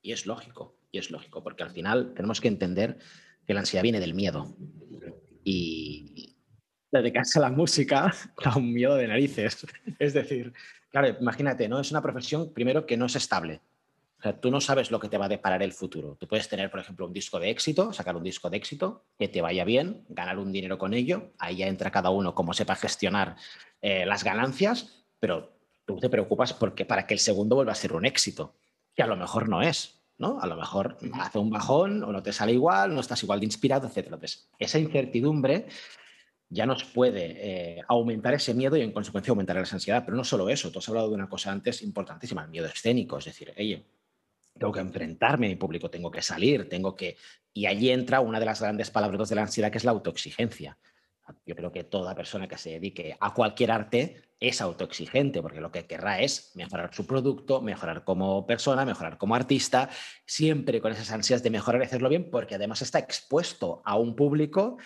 [0.03, 2.99] Y es lógico, y es lógico, porque al final tenemos que entender
[3.47, 4.55] que la ansiedad viene del miedo.
[5.45, 6.37] Y
[6.93, 8.14] dedicarse a la música
[8.45, 9.66] da un miedo de narices.
[9.99, 10.53] Es decir,
[10.90, 11.81] Claro, imagínate, ¿no?
[11.81, 13.61] Es una profesión, primero, que no es estable.
[14.18, 16.16] O sea, tú no sabes lo que te va a deparar el futuro.
[16.20, 19.29] Tú puedes tener, por ejemplo, un disco de éxito, sacar un disco de éxito, que
[19.29, 21.33] te vaya bien, ganar un dinero con ello.
[21.38, 23.37] Ahí ya entra cada uno como sepa gestionar
[23.81, 27.94] eh, las ganancias, pero tú te preocupas porque para que el segundo vuelva a ser
[27.94, 28.57] un éxito,
[28.94, 30.00] que a lo mejor no es.
[30.18, 30.38] ¿no?
[30.38, 33.46] A lo mejor hace un bajón o no te sale igual, no estás igual de
[33.46, 33.96] inspirado, etc.
[34.05, 35.66] Entonces, esa incertidumbre
[36.50, 37.36] ya nos puede
[37.78, 40.02] eh, aumentar ese miedo y en consecuencia aumentar la ansiedad.
[40.04, 43.18] Pero no solo eso, tú has hablado de una cosa antes importantísima, el miedo escénico,
[43.18, 43.86] es decir, oye,
[44.58, 47.16] tengo que enfrentarme a mi público, tengo que salir, tengo que...
[47.54, 50.76] Y allí entra una de las grandes palabras de la ansiedad, que es la autoexigencia.
[51.46, 55.70] Yo creo que toda persona que se dedique a cualquier arte es autoexigente, porque lo
[55.70, 59.88] que querrá es mejorar su producto, mejorar como persona, mejorar como artista,
[60.26, 64.16] siempre con esas ansias de mejorar y hacerlo bien, porque además está expuesto a un
[64.16, 64.78] público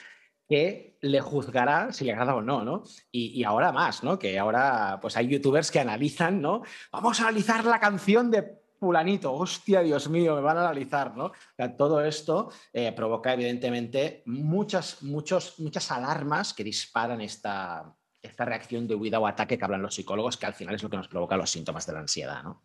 [0.49, 2.83] que le juzgará si le agrada o no, ¿no?
[3.11, 4.19] Y, ahora más, ¿no?
[4.19, 6.63] Que ahora pues hay youtubers que analizan, ¿no?
[6.93, 11.33] Vamos a analizar la canción de fulanito, hostia, Dios mío, me van a analizar, ¿no?
[11.79, 18.95] todo esto eh, provoca evidentemente muchas, muchos, muchas alarmas que disparan esta, esta reacción de
[18.95, 21.37] huida o ataque que hablan los psicólogos, que al final es lo que nos provoca
[21.37, 22.63] los síntomas de la ansiedad, ¿no?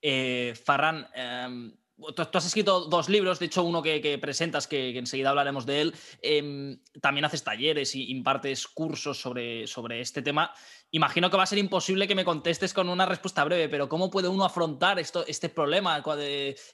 [0.00, 5.30] Eh, Farran, em, Tú, has escrito dos libros, de hecho uno que, presentas, que, enseguida
[5.30, 5.94] hablaremos de él.
[6.22, 10.52] Em, también haces talleres y impartes cursos sobre, sobre este tema.
[10.90, 14.10] Imagino que va a ser imposible que me contestes con una respuesta breve, pero ¿cómo
[14.10, 16.02] puede uno afrontar esto, este problema,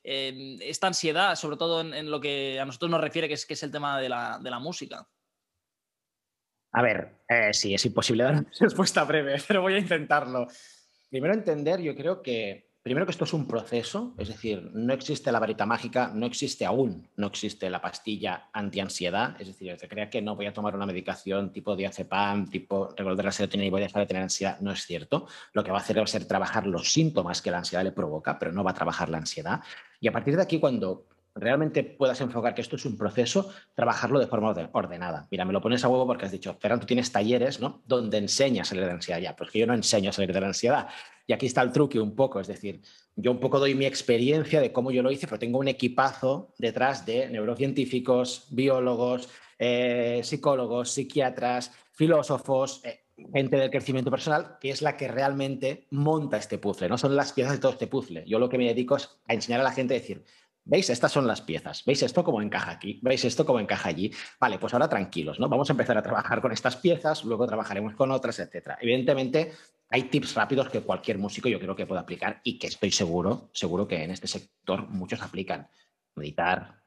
[0.03, 3.55] em, esta ansiedad, sobre todo en, lo que a nosotros nos refiere, que es, que
[3.55, 5.07] es el tema de la, de la música?
[6.73, 10.47] A ver, eh, sí, es imposible dar una respuesta breve, pero voy a intentarlo.
[11.11, 15.31] Primero entender, yo creo que Primero que esto es un proceso, es decir, no existe
[15.31, 20.09] la varita mágica, no existe aún, no existe la pastilla antiansiedad, es decir, se crea
[20.09, 23.83] que no voy a tomar una medicación tipo diazepam, tipo regulador la serotonina y voy
[23.83, 25.27] a dejar de tener ansiedad, no es cierto.
[25.53, 27.93] Lo que va a hacer va a ser trabajar los síntomas que la ansiedad le
[27.93, 29.61] provoca, pero no va a trabajar la ansiedad.
[30.01, 34.19] Y a partir de aquí, cuando realmente puedas enfocar que esto es un proceso, trabajarlo
[34.19, 35.29] de forma ordenada.
[35.31, 37.83] Mira, me lo pones a huevo porque has dicho, Ferran, tú tienes talleres, ¿no?
[37.87, 39.21] Donde enseñas a salir de la ansiedad.
[39.21, 40.89] Ya, pues que yo no enseño a salir de la ansiedad.
[41.31, 42.83] Y aquí está el truque un poco, es decir,
[43.15, 46.53] yo un poco doy mi experiencia de cómo yo lo hice, pero tengo un equipazo
[46.59, 54.83] detrás de neurocientíficos, biólogos, eh, psicólogos, psiquiatras, filósofos, eh, gente del crecimiento personal, que es
[54.83, 56.99] la que realmente monta este puzzle, ¿no?
[56.99, 58.25] Son las piezas de todo este puzzle.
[58.27, 60.25] Yo lo que me dedico es a enseñar a la gente a decir,
[60.71, 60.89] ¿Veis?
[60.89, 61.85] Estas son las piezas.
[61.85, 63.01] ¿Veis esto cómo encaja aquí?
[63.03, 64.13] ¿Veis esto cómo encaja allí?
[64.39, 65.49] Vale, pues ahora tranquilos, ¿no?
[65.49, 68.79] Vamos a empezar a trabajar con estas piezas, luego trabajaremos con otras, etcétera.
[68.81, 69.51] Evidentemente,
[69.89, 73.51] hay tips rápidos que cualquier músico yo creo que puede aplicar y que estoy seguro,
[73.53, 75.69] seguro que en este sector muchos aplican.
[76.15, 76.81] Meditar,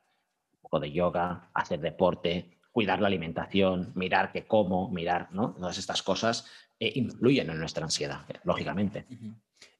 [0.53, 5.55] un poco de yoga, hacer deporte, cuidar la alimentación, mirar qué como, mirar, ¿no?
[5.55, 6.45] Todas estas cosas
[6.79, 9.05] eh, influyen en nuestra ansiedad, lógicamente.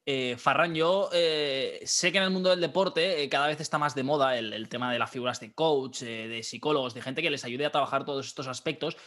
[0.06, 3.78] Eh, Farran, yo eh, sé que en el mundo del deporte eh, cada vez está
[3.78, 7.30] más de moda el, tema de las figuras de coach, de psicólogos, de gente que
[7.30, 8.98] les ayude a trabajar todos estos aspectos.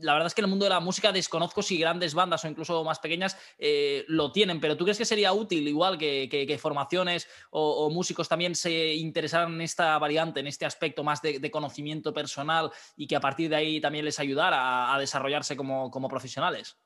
[0.00, 2.48] La verdad es que en el mundo de la música desconozco si grandes bandas o
[2.48, 3.34] incluso más pequeñas
[4.08, 8.94] lo tienen, pero ¿tú crees que sería útil, igual que, formaciones o, músicos también se
[8.94, 13.48] interesaran en esta variante, en este aspecto más de, conocimiento personal y que a partir
[13.48, 16.76] de ahí también les ayudara a, desarrollarse como profesionales?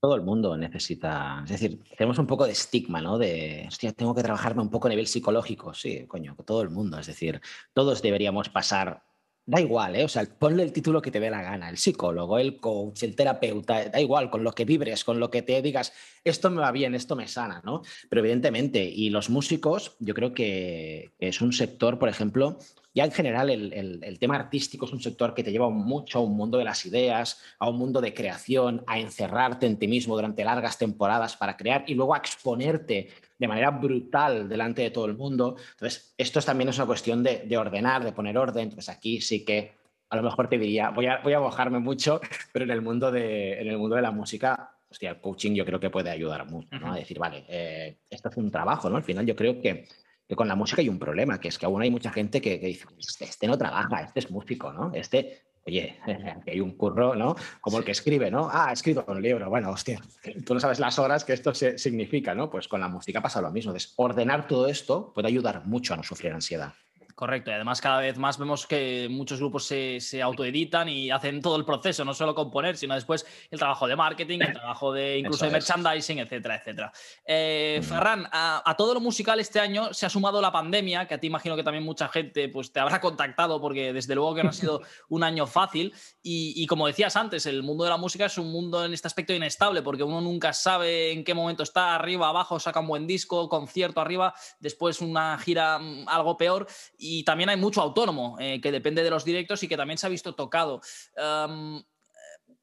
[0.00, 3.18] Todo el mundo necesita, es decir, tenemos un poco de estigma, ¿no?
[3.18, 5.74] De, hostia, tengo que trabajarme un poco a nivel psicológico.
[5.74, 6.98] Sí, coño, todo el mundo.
[6.98, 7.40] Es decir,
[7.74, 9.02] todos deberíamos pasar
[9.46, 10.04] Da igual, ¿eh?
[10.04, 13.16] O sea, ponle el título que te dé la gana, el psicólogo, el coach, el
[13.16, 16.70] terapeuta, da igual, con lo que vibres, con lo que te digas, esto me va
[16.70, 17.82] bien, esto me sana, ¿no?
[18.08, 22.58] Pero evidentemente, y los músicos, yo creo que es un sector, por ejemplo,
[22.92, 26.36] ya en general el, tema artístico es un sector que te lleva mucho a un
[26.36, 30.44] mundo de las ideas, a un mundo de creación, a encerrarte en ti mismo durante
[30.44, 35.16] largas temporadas para crear y luego a exponerte de manera brutal delante de todo el
[35.16, 35.56] mundo.
[35.72, 38.64] Entonces, esto también es una cuestión de, ordenar, de poner orden.
[38.64, 39.72] Entonces, aquí sí que
[40.10, 42.20] a lo mejor te diría, voy a, voy a mojarme mucho,
[42.52, 45.64] pero en el mundo de, en el mundo de la música, hostia, el coaching yo
[45.64, 46.92] creo que puede ayudar mucho, ¿no?
[46.92, 48.96] A decir, vale, eh, esto es un trabajo, ¿no?
[48.96, 49.86] Al final yo creo que
[50.30, 52.56] que con la música hay un problema, que es que aún hay mucha gente que,
[52.56, 54.92] dice, este, este, no trabaja, este es músico, ¿no?
[54.94, 55.98] Este, oye,
[56.46, 57.34] hay un curro, ¿no?
[57.60, 58.48] Como el que escribe, ¿no?
[58.48, 60.00] Ah, ha escrito un libro, bueno, hostia,
[60.46, 62.48] tú no sabes las horas que esto significa, ¿no?
[62.48, 63.74] Pues con la música pasa lo mismo.
[63.96, 66.74] ordenar todo esto puede ayudar mucho a no sufrir ansiedad.
[67.20, 71.42] Correcto, y además cada vez más vemos que muchos grupos se, se, autoeditan y hacen
[71.42, 75.18] todo el proceso, no solo componer, sino después el trabajo de marketing, el trabajo de
[75.18, 76.92] incluso de merchandising, etcétera, etcétera.
[77.26, 81.20] Eh, Ferran, a, todo lo musical este año se ha sumado la pandemia, que a
[81.20, 84.48] ti imagino que también mucha gente pues, te habrá contactado porque desde luego que no
[84.48, 84.80] ha sido
[85.10, 88.50] un año fácil y, y, como decías antes, el mundo de la música es un
[88.50, 92.58] mundo en este aspecto inestable porque uno nunca sabe en qué momento está, arriba, abajo,
[92.58, 96.66] saca un buen disco, concierto arriba, después una gira mm, algo peor.
[97.10, 100.06] Y también hay mucho autónomo, eh, que depende de los directos y que también se
[100.06, 100.80] ha visto tocado.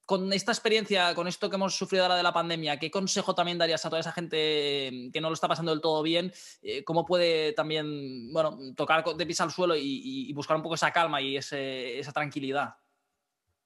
[0.05, 3.57] con esta experiencia, con esto que hemos sufrido ahora de la pandemia, ¿qué consejo también
[3.57, 6.31] darías a toda esa gente que no lo está pasando del todo bien?
[6.61, 10.91] Eh, ¿Cómo puede también, bueno, tocar de pisar al suelo y, buscar un poco esa
[10.91, 12.75] calma y esa tranquilidad?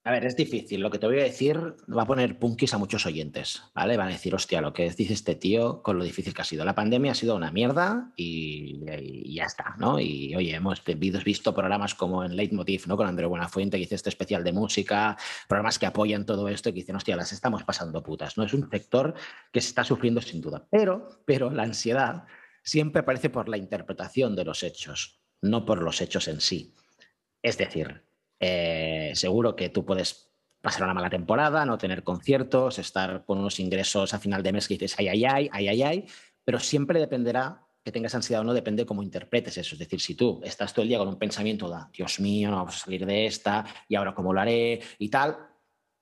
[0.03, 0.81] A ver, es difícil.
[0.81, 3.97] Lo que te voy a decir va a poner punkis a muchos oyentes, ¿vale?
[3.97, 6.65] Van a decir, hostia, lo que dice este tío con lo difícil que ha sido.
[6.65, 8.83] La pandemia ha sido una mierda y,
[9.31, 9.99] ya está, ¿no?
[9.99, 10.83] Y oye, hemos
[11.23, 12.97] visto programas como en Leitmotiv, ¿no?
[12.97, 15.15] Con Andrés Buenafuente, que hizo este especial de música,
[15.47, 18.43] programas que apoyan todo esto y que dicen, hostia, las estamos pasando putas, ¿no?
[18.43, 19.13] Es un sector
[19.51, 20.65] que se está sufriendo sin duda.
[20.71, 22.23] Pero, pero la ansiedad
[22.63, 26.73] siempre aparece por la interpretación de los hechos, no por los hechos en sí.
[27.43, 28.03] Es decir,
[28.41, 33.59] eh, seguro que tú puedes pasar una mala temporada, no tener conciertos, estar con unos
[33.59, 36.05] ingresos a final de mes que dices, ay, ay, ay, ay, ay, ay,
[36.43, 39.75] pero siempre dependerá que tengas ansiedad o no, depende cómo interpretes eso.
[39.75, 42.57] Es decir, si tú estás todo el día con un pensamiento de, Dios mío, no
[42.57, 45.31] vamos a salir de esta, y ahora cómo lo haré y tal,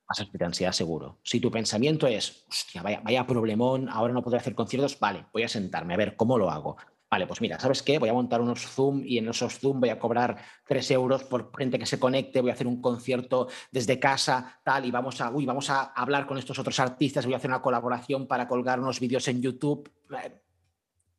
[0.08, 1.19] vas a sentir ansiedad seguro.
[1.23, 5.43] Si tu pensamiento es, hostia, vaya, vaya problemón, ahora no podré hacer conciertos, vale, voy
[5.43, 6.78] a sentarme a ver cómo lo hago.
[7.12, 7.98] Vale, pues mira, ¿sabes qué?
[7.98, 11.52] Voy a montar unos Zoom y en esos Zoom voy a cobrar 3 euros por
[11.58, 15.32] gente que se conecte, voy a hacer un concierto desde casa, tal, y vamos a,
[15.32, 18.80] uy, vamos a hablar con estos otros artistas, voy a hacer una colaboración para colgar
[18.80, 19.91] unos vídeos en YouTube.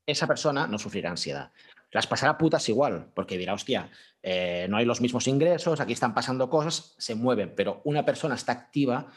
[0.07, 1.51] Esa persona no sufrirá ansiedad.
[1.91, 3.91] Las pasará putas igual, porque dirá, hostia,
[4.23, 8.37] eh, no hay los mismos ingresos, aquí están pasando cosas, se mueven, pero una persona
[8.37, 9.09] está activa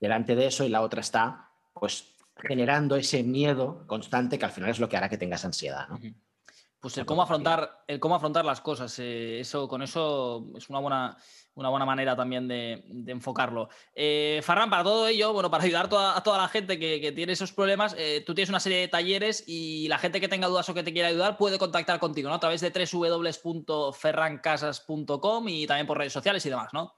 [0.00, 4.70] delante de eso y la otra está, pues, generando ese miedo constante que al final
[4.70, 5.88] es lo que hará que tengas ansiedad.
[5.88, 5.98] ¿no?
[6.86, 10.78] Pues el cómo afrontar, el cómo afrontar las cosas, eh, eso, con eso es una
[10.78, 11.16] buena,
[11.54, 13.68] una buena manera también de, enfocarlo.
[13.94, 17.52] Eh, Farran, para todo ello, bueno, para ayudar a toda la gente que, tiene esos
[17.52, 20.74] problemas, eh, tú tienes una serie de talleres y la gente que tenga dudas o
[20.74, 22.34] que te quiera ayudar puede contactar contigo, ¿no?
[22.36, 26.94] A través de www.ferrancasas.com y también por redes sociales y demás, ¿no?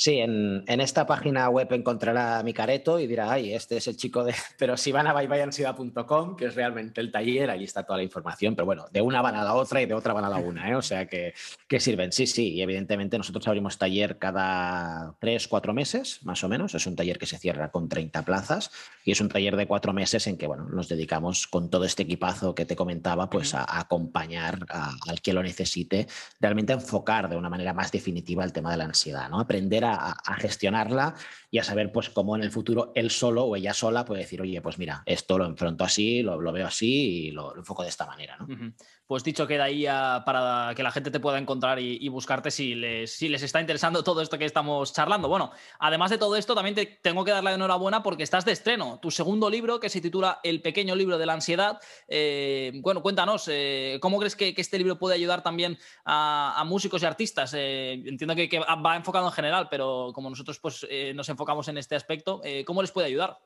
[0.00, 4.24] Sí, en, esta página web encontrará mi careto y dirá, ay, este es el chico
[4.24, 4.34] de...
[4.58, 8.56] Pero si van a byebyeiansiedad.com, que es realmente el taller, allí está toda la información,
[8.56, 10.70] pero bueno, de una van a la otra y de otra van a la una,
[10.70, 10.74] ¿eh?
[10.74, 11.34] o sea que,
[11.68, 12.12] que sirven.
[12.12, 16.74] Sí, sí, y evidentemente nosotros abrimos taller cada tres, cuatro meses, más o menos.
[16.74, 18.70] Es un taller que se cierra con 30 plazas
[19.04, 22.04] y es un taller de cuatro meses en que, bueno, nos dedicamos con todo este
[22.04, 26.06] equipazo que te comentaba, pues a, acompañar al que lo necesite,
[26.40, 29.40] realmente a enfocar de una manera más definitiva el tema de la ansiedad, ¿no?
[29.40, 31.14] Aprender a a, gestionarla
[31.50, 34.40] y a saber pues cómo en el futuro él solo o ella sola puede decir,
[34.40, 38.06] oye, pues mira, esto lo enfrento así, lo, veo así y lo, enfoco de esta
[38.06, 38.36] manera.
[38.38, 38.72] ¿no?
[39.10, 39.86] Pues dicho queda ahí
[40.24, 44.38] para que la gente te pueda encontrar y, buscarte si les, está interesando todo esto
[44.38, 45.26] que estamos charlando.
[45.26, 48.52] Bueno, además de todo esto, también te tengo que dar la enhorabuena porque estás de
[48.52, 49.00] estreno.
[49.02, 51.80] Tu segundo libro, que se titula El pequeño libro de la ansiedad.
[52.06, 57.06] Eh, bueno, cuéntanos, eh, ¿cómo crees que, este libro puede ayudar también a, músicos y
[57.06, 57.52] artistas?
[57.52, 61.78] Eh, entiendo que, que, va enfocado en general, pero como nosotros pues, nos enfocamos en
[61.78, 63.40] este aspecto, ¿cómo les puede ayudar?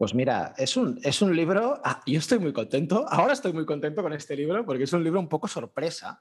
[0.00, 3.66] Pues mira, es un, es un libro, ah, yo estoy muy contento, ahora estoy muy
[3.66, 6.18] contento con este libro porque es un libro un poco sorpresa.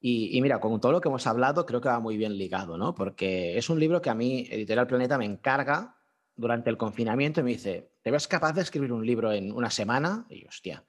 [0.00, 2.94] Y, mira, con todo lo que hemos hablado, creo que va muy bien ligado, ¿no?
[2.94, 5.98] Porque es un libro que a mí, Editorial Planeta, me encarga
[6.34, 9.68] durante el confinamiento y me dice, ¿te ves capaz de escribir un libro en una
[9.68, 10.24] semana?
[10.30, 10.82] Y hostia,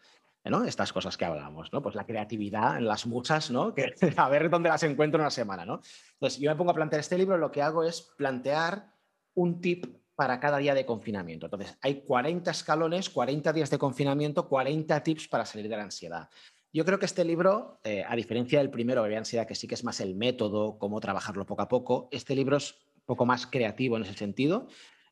[0.46, 0.64] ¿no?
[0.64, 1.82] Estas cosas que hablamos, ¿no?
[1.82, 3.74] Pues la creatividad en las muchas, ¿no?
[3.74, 5.82] Que, a ver dónde las encuentro en una semana, ¿no?
[6.14, 8.94] Entonces, yo me pongo a plantear este libro, lo que hago es plantear
[9.34, 11.46] un tip para cada día de confinamiento.
[11.46, 16.30] Entonces, hay 40 escalones, 40 días de confinamiento, 40 tips para salir de la ansiedad.
[16.72, 19.76] Yo creo que este libro, eh, a diferencia del primero, de ansiedad, que sí que
[19.76, 23.48] es más el método, cómo trabajarlo poco a poco, este libro es un poco más
[23.48, 24.68] creativo en ese sentido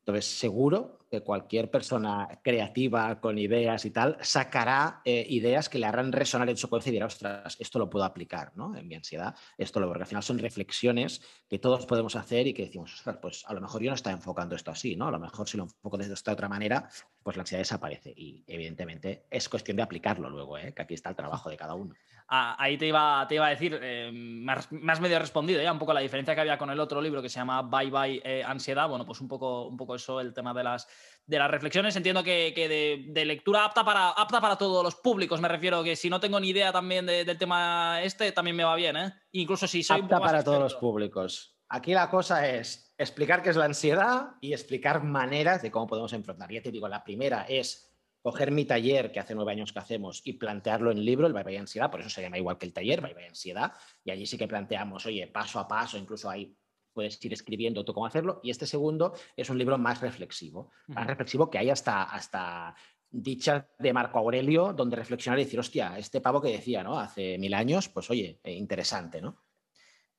[0.05, 5.85] entonces, seguro que cualquier persona creativa con ideas y tal sacará eh, ideas que le
[5.85, 8.75] harán resonar en su cabeza y dirá, ostras, esto lo puedo aplicar ¿no?
[8.75, 9.35] en mi ansiedad.
[9.55, 13.17] Esto lo, porque al final son reflexiones que todos podemos hacer y que decimos, ostras,
[13.21, 15.07] pues a lo mejor yo no estaba enfocando esto así, ¿no?
[15.07, 16.89] A lo mejor si lo enfoco de esta otra manera,
[17.21, 18.11] pues la ansiedad desaparece.
[18.17, 20.73] Y evidentemente es cuestión de aplicarlo luego, ¿eh?
[20.73, 21.93] que aquí está el trabajo de cada uno.
[22.27, 25.77] Ah, ahí te iba, te iba a decir, eh, me, has, medio respondido ya un
[25.77, 28.89] poco la diferencia que había con el otro libro que se llama Bye Bye Ansiedad.
[28.89, 30.87] Bueno, pues un poco, un poco eso, el tema de las,
[31.25, 31.95] de las reflexiones.
[31.95, 35.39] Entiendo que, de, lectura apta para, apta para todos los públicos.
[35.41, 38.75] Me refiero que si no tengo ni idea también del tema este, también me va
[38.75, 39.13] bien, ¿eh?
[39.31, 40.01] Incluso si soy.
[40.01, 41.57] Apta para todos los públicos.
[41.69, 46.13] Aquí la cosa es explicar qué es la ansiedad y explicar maneras de cómo podemos
[46.13, 46.51] enfrentar.
[46.51, 47.89] Ya te digo, la primera es
[48.21, 51.43] coger mi taller que hace nueve años que hacemos y plantearlo en libro, el Bye
[51.43, 54.25] Bye Ansiedad, por eso se llama igual que el taller, Bye Bye Ansiedad, y allí
[54.25, 56.55] sí que planteamos, oye, paso a paso, incluso ahí
[56.93, 58.39] puedes ir escribiendo tú cómo hacerlo.
[58.43, 62.75] Y este segundo es un libro más reflexivo, más reflexivo que hay hasta, hasta
[63.09, 66.99] dichas de Marco Aurelio, donde reflexionar y decir, hostia, este pavo que decía, ¿no?
[66.99, 69.43] Hace mil años, pues oye, eh, interesante, ¿no?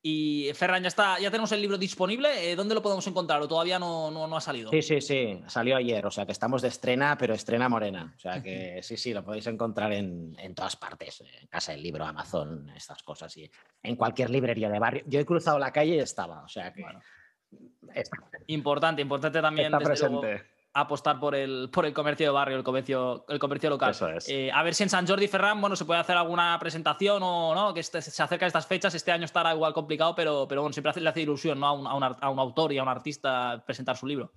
[0.07, 2.52] Y Ferran, ya está, ya tenemos el libro disponible.
[2.52, 3.40] Eh, ¿Dónde lo podemos encontrar?
[3.40, 4.70] ¿O todavía no, no, ha salido?
[4.70, 5.40] Sí, sí, sí.
[5.46, 6.05] Salió ayer.
[6.05, 8.12] O sea que estamos de estrena, pero estrena morena.
[8.14, 11.22] O sea que sí, sí, lo podéis encontrar en, en todas partes.
[11.22, 13.34] En Casa del Libro, Amazon, estas cosas.
[13.38, 13.50] Y
[13.82, 15.05] en cualquier librería de barrio.
[15.07, 16.44] Yo he cruzado la calle y estaba.
[16.44, 16.84] O sea que.
[18.48, 19.72] Importante, importante también.
[19.72, 23.94] Está presente apostar por el, por el comercio de barrio, el comercio, el comercio local.
[24.26, 27.54] Eh, a ver si en San Jordi Ferran, bueno, se puede hacer alguna presentación o
[27.54, 28.92] no, que este, se acerca a estas fechas.
[28.94, 31.66] Este año estará igual complicado, pero, pero bueno, siempre le hace ilusión ¿no?
[31.68, 34.32] a, un, a, un, autor y a un artista presentar su libro.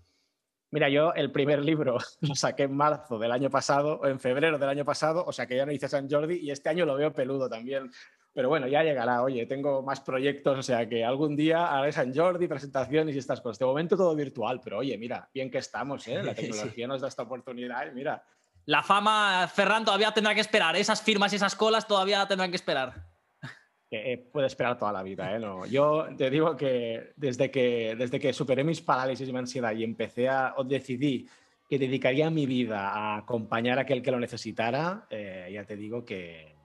[0.69, 4.59] Mira, yo el primer libro lo saqué en marzo del año pasado, o en febrero
[4.59, 6.95] del año pasado, o sea que ya no hice San Jordi y este año lo
[6.95, 7.89] veo peludo también.
[8.38, 9.23] Pero bueno, ya llegará.
[9.23, 13.41] Oye, tengo más proyectos, o sea que algún día haré San Jordi, presentaciones y estas
[13.41, 13.57] cosas.
[13.57, 16.21] De momento todo virtual, pero oye, mira, bien que estamos, ¿eh?
[16.21, 18.23] La tecnología nos da esta oportunidad mira.
[18.65, 20.75] La fama, Ferran, todavía tendrá que esperar.
[20.75, 23.07] Esas firmas y esas colas todavía tendrán que esperar.
[23.89, 25.35] Eh, puede esperar toda la vida.
[25.35, 25.39] ¿eh?
[25.39, 29.73] No, yo te digo que desde, que desde que superé mis parálisis y mi ansiedad
[29.73, 31.27] y empecé a, o decidí
[31.67, 36.05] que dedicaría mi vida a acompañar a aquel que lo necesitara, eh, ya te digo
[36.05, 36.57] que,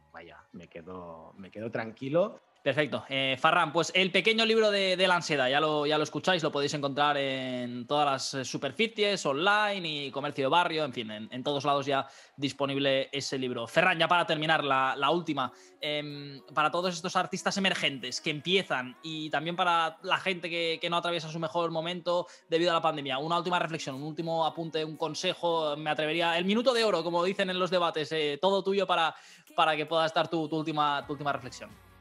[0.53, 3.05] me quedo, me quedo tranquilo Perfecto.
[3.09, 6.53] Eh, Farran, pues el pequeño libro de, la ansiedad, ya lo, ya lo escucháis, lo
[6.53, 11.43] podéis encontrar en todas las eh, superficies, online y comercio de barrio, en fin, en,
[11.43, 12.07] todos lados ya
[12.37, 13.67] disponible ese libro.
[13.67, 19.29] Ferran, ya para terminar, la, última, em, para todos estos artistas emergentes que empiezan y
[19.29, 23.39] también para la gente que, no atraviesa su mejor momento debido a la pandemia, una
[23.39, 27.51] última reflexión, un último apunte, un consejo, me atrevería, el minuto de oro, como dicen
[27.51, 29.17] en los debates, eh, todo tuyo para,
[29.57, 31.92] para que puedas dar tu, última, tu última reflexión.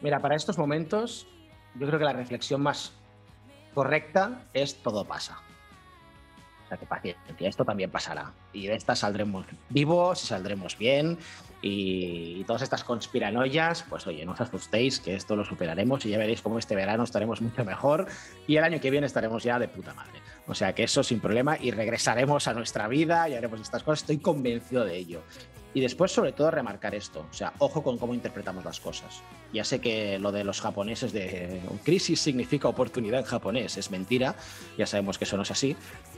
[0.00, 1.26] Mira, para estos momentos,
[1.74, 2.92] yo creo que la reflexión más
[3.74, 5.38] correcta es todo pasa.
[6.64, 8.32] O sea, que paciencia, esto también pasará.
[8.52, 11.18] Y de esta saldremos vivos y saldremos bien.
[11.62, 16.18] Y, todas estas conspiranoias, pues oye, no os asustéis, que esto lo superaremos y ya
[16.18, 18.06] veréis cómo este verano estaremos mucho mejor
[18.46, 20.20] y el año que viene estaremos ya de puta madre.
[20.46, 24.00] O sea que eso sin problema y regresaremos a nuestra vida y haremos estas cosas,
[24.00, 25.22] estoy convencido de ello.
[25.78, 27.24] Y después, sobre todo, remarcar esto.
[27.30, 29.22] O sea, ojo con cómo interpretamos las cosas.
[29.52, 34.34] Ya sé que lo de los japoneses de crisis significa oportunidad en japonés es mentira,
[34.76, 35.76] ya sabemos que eso no es así,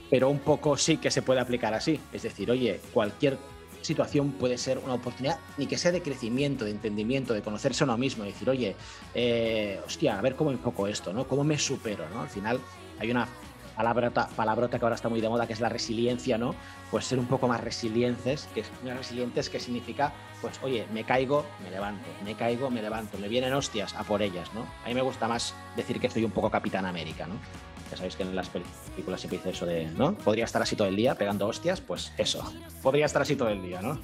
[0.08, 2.00] pero un poco sí que se puede aplicar así.
[2.10, 3.36] Es decir, oye, cualquier
[3.82, 7.86] situación puede ser una oportunidad, ni que sea de crecimiento, de entendimiento, de conocerse a
[7.86, 8.76] uno mismo, decir, oye,
[9.14, 11.28] eh, hostia, a ver cómo enfoco esto, ¿no?
[11.28, 12.22] ¿Cómo me supero, ¿no?
[12.22, 12.60] Al final
[12.98, 13.28] hay una
[13.76, 16.54] palabrota, palabrota que ahora está muy de moda, que es la resiliencia, ¿no?
[16.90, 21.70] Pues ser un poco más resilientes, que resilientes que significa, pues, oye, me caigo, me
[21.70, 24.66] levanto, me caigo, me levanto, me vienen hostias a por ellas, ¿no?
[24.84, 27.34] A mí me gusta más decir que soy un poco Capitán América, ¿no?
[27.90, 30.14] Ya sabéis que en las películas siempre dice eso de, ¿no?
[30.14, 32.52] Podría estar así todo el día pegando hostias, pues eso,
[32.82, 34.00] podría estar así todo el día, ¿no?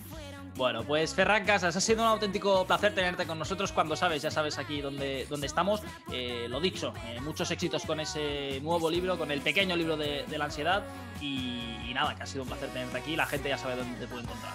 [0.56, 3.72] Bueno, pues Ferran Casas, ha sido un auténtico placer tenerte con nosotros.
[3.72, 5.82] Cuando sabes, ya sabes aquí dónde, dónde estamos.
[6.10, 10.24] Eh, lo dicho, eh, muchos éxitos con ese nuevo libro, con el pequeño libro de,
[10.36, 10.82] la ansiedad.
[11.20, 13.16] Y, nada, que ha sido un placer tenerte aquí.
[13.16, 14.54] La gente ya sabe dónde te puede encontrar.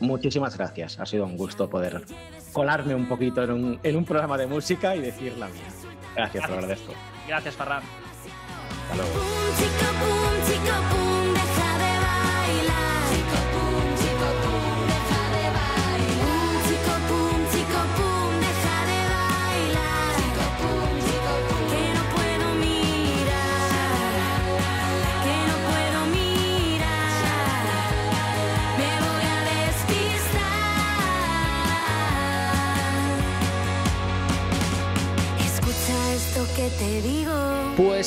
[0.00, 0.98] Muchísimas gracias.
[0.98, 2.04] Ha sido un gusto poder
[2.52, 5.64] colarme un poquito en un, en un programa de música y decir la mía.
[6.14, 6.92] Gracias, por hablar de esto.
[7.26, 7.82] Gracias, Ferran.
[8.90, 9.12] Hasta luego.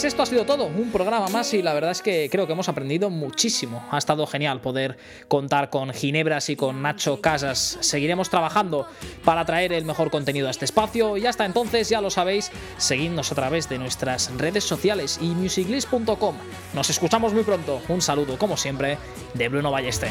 [0.02, 2.54] Pues esto ha sido todo, un programa más y la verdad es que creo que
[2.54, 3.86] hemos aprendido muchísimo.
[3.92, 4.98] Ha estado genial poder
[5.28, 7.78] contar con Ginebras y con Nacho Casas.
[7.82, 8.88] Seguiremos trabajando
[9.24, 13.32] para traer el mejor contenido a este espacio y hasta entonces ya lo sabéis, seguidnos
[13.32, 16.36] a través de nuestras redes sociales y musiclist.com.
[16.74, 17.80] Nos escuchamos muy pronto.
[17.88, 18.98] Un saludo como siempre
[19.36, 20.10] de Bruno Ballester.